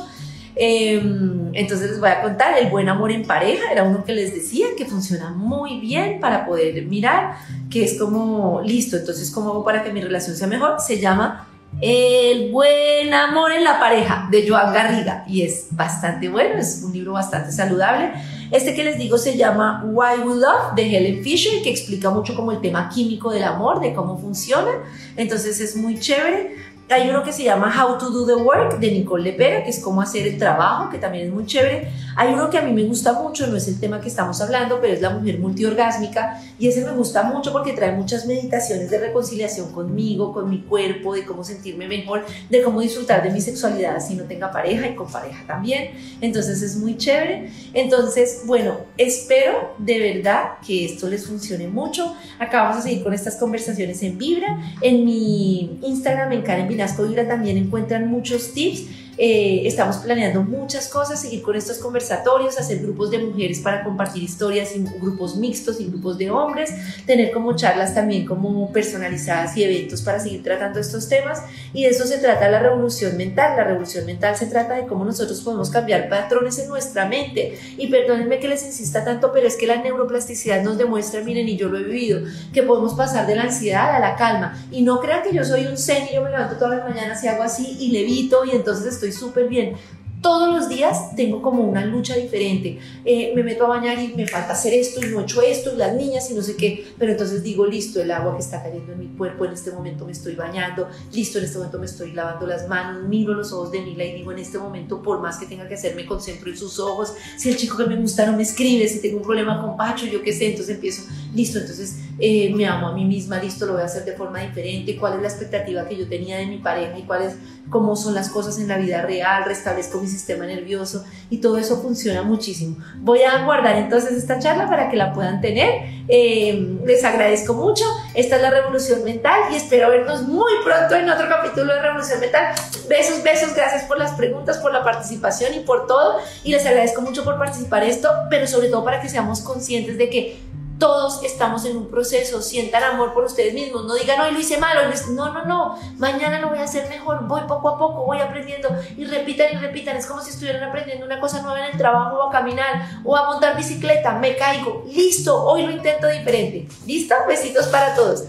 [0.55, 4.34] Em, entonces les voy a contar, el buen amor en pareja era uno que les
[4.34, 7.36] decía que funciona muy bien para poder mirar,
[7.70, 10.80] que es como, listo, entonces ¿cómo hago para que mi relación sea mejor?
[10.80, 11.48] Se llama
[11.80, 16.92] El buen amor en la pareja de Joan Garriga y es bastante bueno, es un
[16.92, 18.12] libro bastante saludable.
[18.50, 22.34] Este que les digo se llama Why We Love de Helen Fisher, que explica mucho
[22.34, 24.70] como el tema químico del amor, de cómo funciona.
[25.16, 26.57] Entonces es muy chévere.
[26.93, 29.80] Hay uno que se llama How to Do the Work de Nicole Lepera, que es
[29.80, 31.90] cómo hacer el trabajo, que también es muy chévere.
[32.16, 34.78] Hay uno que a mí me gusta mucho, no es el tema que estamos hablando,
[34.78, 38.99] pero es la mujer multiorgásmica y ese me gusta mucho porque trae muchas meditaciones de
[38.99, 43.99] reconciliación conmigo, con mi cuerpo, de cómo sentirme mejor, de cómo disfrutar de mi sexualidad
[44.07, 45.93] si no tenga pareja y con pareja también.
[46.20, 47.51] Entonces es muy chévere.
[47.72, 52.14] Entonces, bueno, espero de verdad que esto les funcione mucho.
[52.38, 54.59] Acá vamos a seguir con estas conversaciones en Vibra.
[54.82, 56.68] En mi Instagram, en Karen
[57.09, 58.87] Vibra, también encuentran muchos tips
[59.18, 64.22] eh, estamos planeando muchas cosas, seguir con estos conversatorios, hacer grupos de mujeres para compartir
[64.22, 66.72] historias, y grupos mixtos y grupos de hombres,
[67.04, 71.42] tener como charlas también como personalizadas y eventos para seguir tratando estos temas.
[71.72, 73.56] Y de eso se trata la revolución mental.
[73.56, 77.58] La revolución mental se trata de cómo nosotros podemos cambiar patrones en nuestra mente.
[77.76, 81.56] Y perdónenme que les insista tanto, pero es que la neuroplasticidad nos demuestra, miren, y
[81.56, 82.20] yo lo he vivido,
[82.52, 84.58] que podemos pasar de la ansiedad a la calma.
[84.70, 87.22] Y no crean que yo soy un zen y yo me levanto todas las mañanas
[87.22, 89.74] y hago así y levito y entonces estoy súper bien.
[90.20, 92.78] Todos los días tengo como una lucha diferente.
[93.05, 95.72] Eh, me meto a bañar y me falta hacer esto y no he hecho esto
[95.74, 96.86] y las niñas y no sé qué.
[96.96, 100.07] Pero entonces digo, listo, el agua que está cayendo en mi cuerpo, en este momento
[100.07, 103.72] me estoy bañando, listo, en este momento me estoy lavando las manos, miro los ojos
[103.72, 106.48] de Mila y digo, en este momento, por más que tenga que hacer, me concentro
[106.48, 107.14] en sus ojos.
[107.36, 110.07] Si el chico que me gusta no me escribe, si tengo un problema con Pacho,
[110.07, 111.03] yo qué sé, entonces empiezo,
[111.35, 114.41] listo, entonces eh, me amo a mí misma, listo, lo voy a hacer de forma
[114.41, 117.37] diferente, cuál es la expectativa que yo tenía de mi pareja y cuál es
[117.70, 121.80] cómo son las cosas en la vida real, restablezco mi sistema nervioso y todo eso
[121.80, 122.76] funciona muchísimo.
[122.99, 126.03] Voy a guardar entonces esta charla para que la puedan tener.
[126.09, 127.85] Eh, les agradezco mucho.
[128.14, 132.20] Esta es la Revolución Mental y espero vernos muy pronto en otro capítulo de Revolución
[132.20, 132.55] Mental.
[132.89, 136.18] Besos, besos, gracias por las preguntas, por la participación y por todo.
[136.45, 140.11] Y les agradezco mucho por participar esto, pero sobre todo para que seamos conscientes de
[140.11, 144.40] que todos estamos en un proceso, sientan amor por ustedes mismos, no digan, hoy lo
[144.40, 144.76] hice mal,
[145.10, 148.68] no, no, no, mañana lo voy a hacer mejor, voy poco a poco, voy aprendiendo.
[148.96, 152.16] Y repitan y repitan, es como si estuvieran aprendiendo una cosa nueva en el trabajo
[152.16, 157.14] o a caminar o a montar bicicleta, me caigo, listo, hoy lo intento diferente, listo,
[157.28, 158.24] besitos para todos.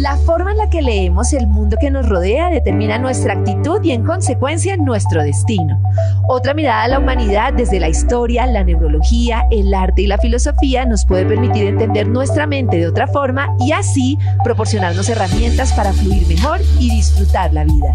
[0.00, 3.90] La forma en la que leemos el mundo que nos rodea determina nuestra actitud y
[3.90, 5.78] en consecuencia nuestro destino.
[6.26, 10.86] Otra mirada a la humanidad desde la historia, la neurología, el arte y la filosofía
[10.86, 16.26] nos puede permitir entender nuestra mente de otra forma y así proporcionarnos herramientas para fluir
[16.28, 17.92] mejor y disfrutar la vida.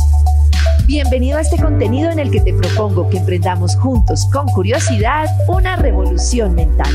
[0.86, 5.76] Bienvenido a este contenido en el que te propongo que emprendamos juntos con curiosidad una
[5.76, 6.93] revolución mental.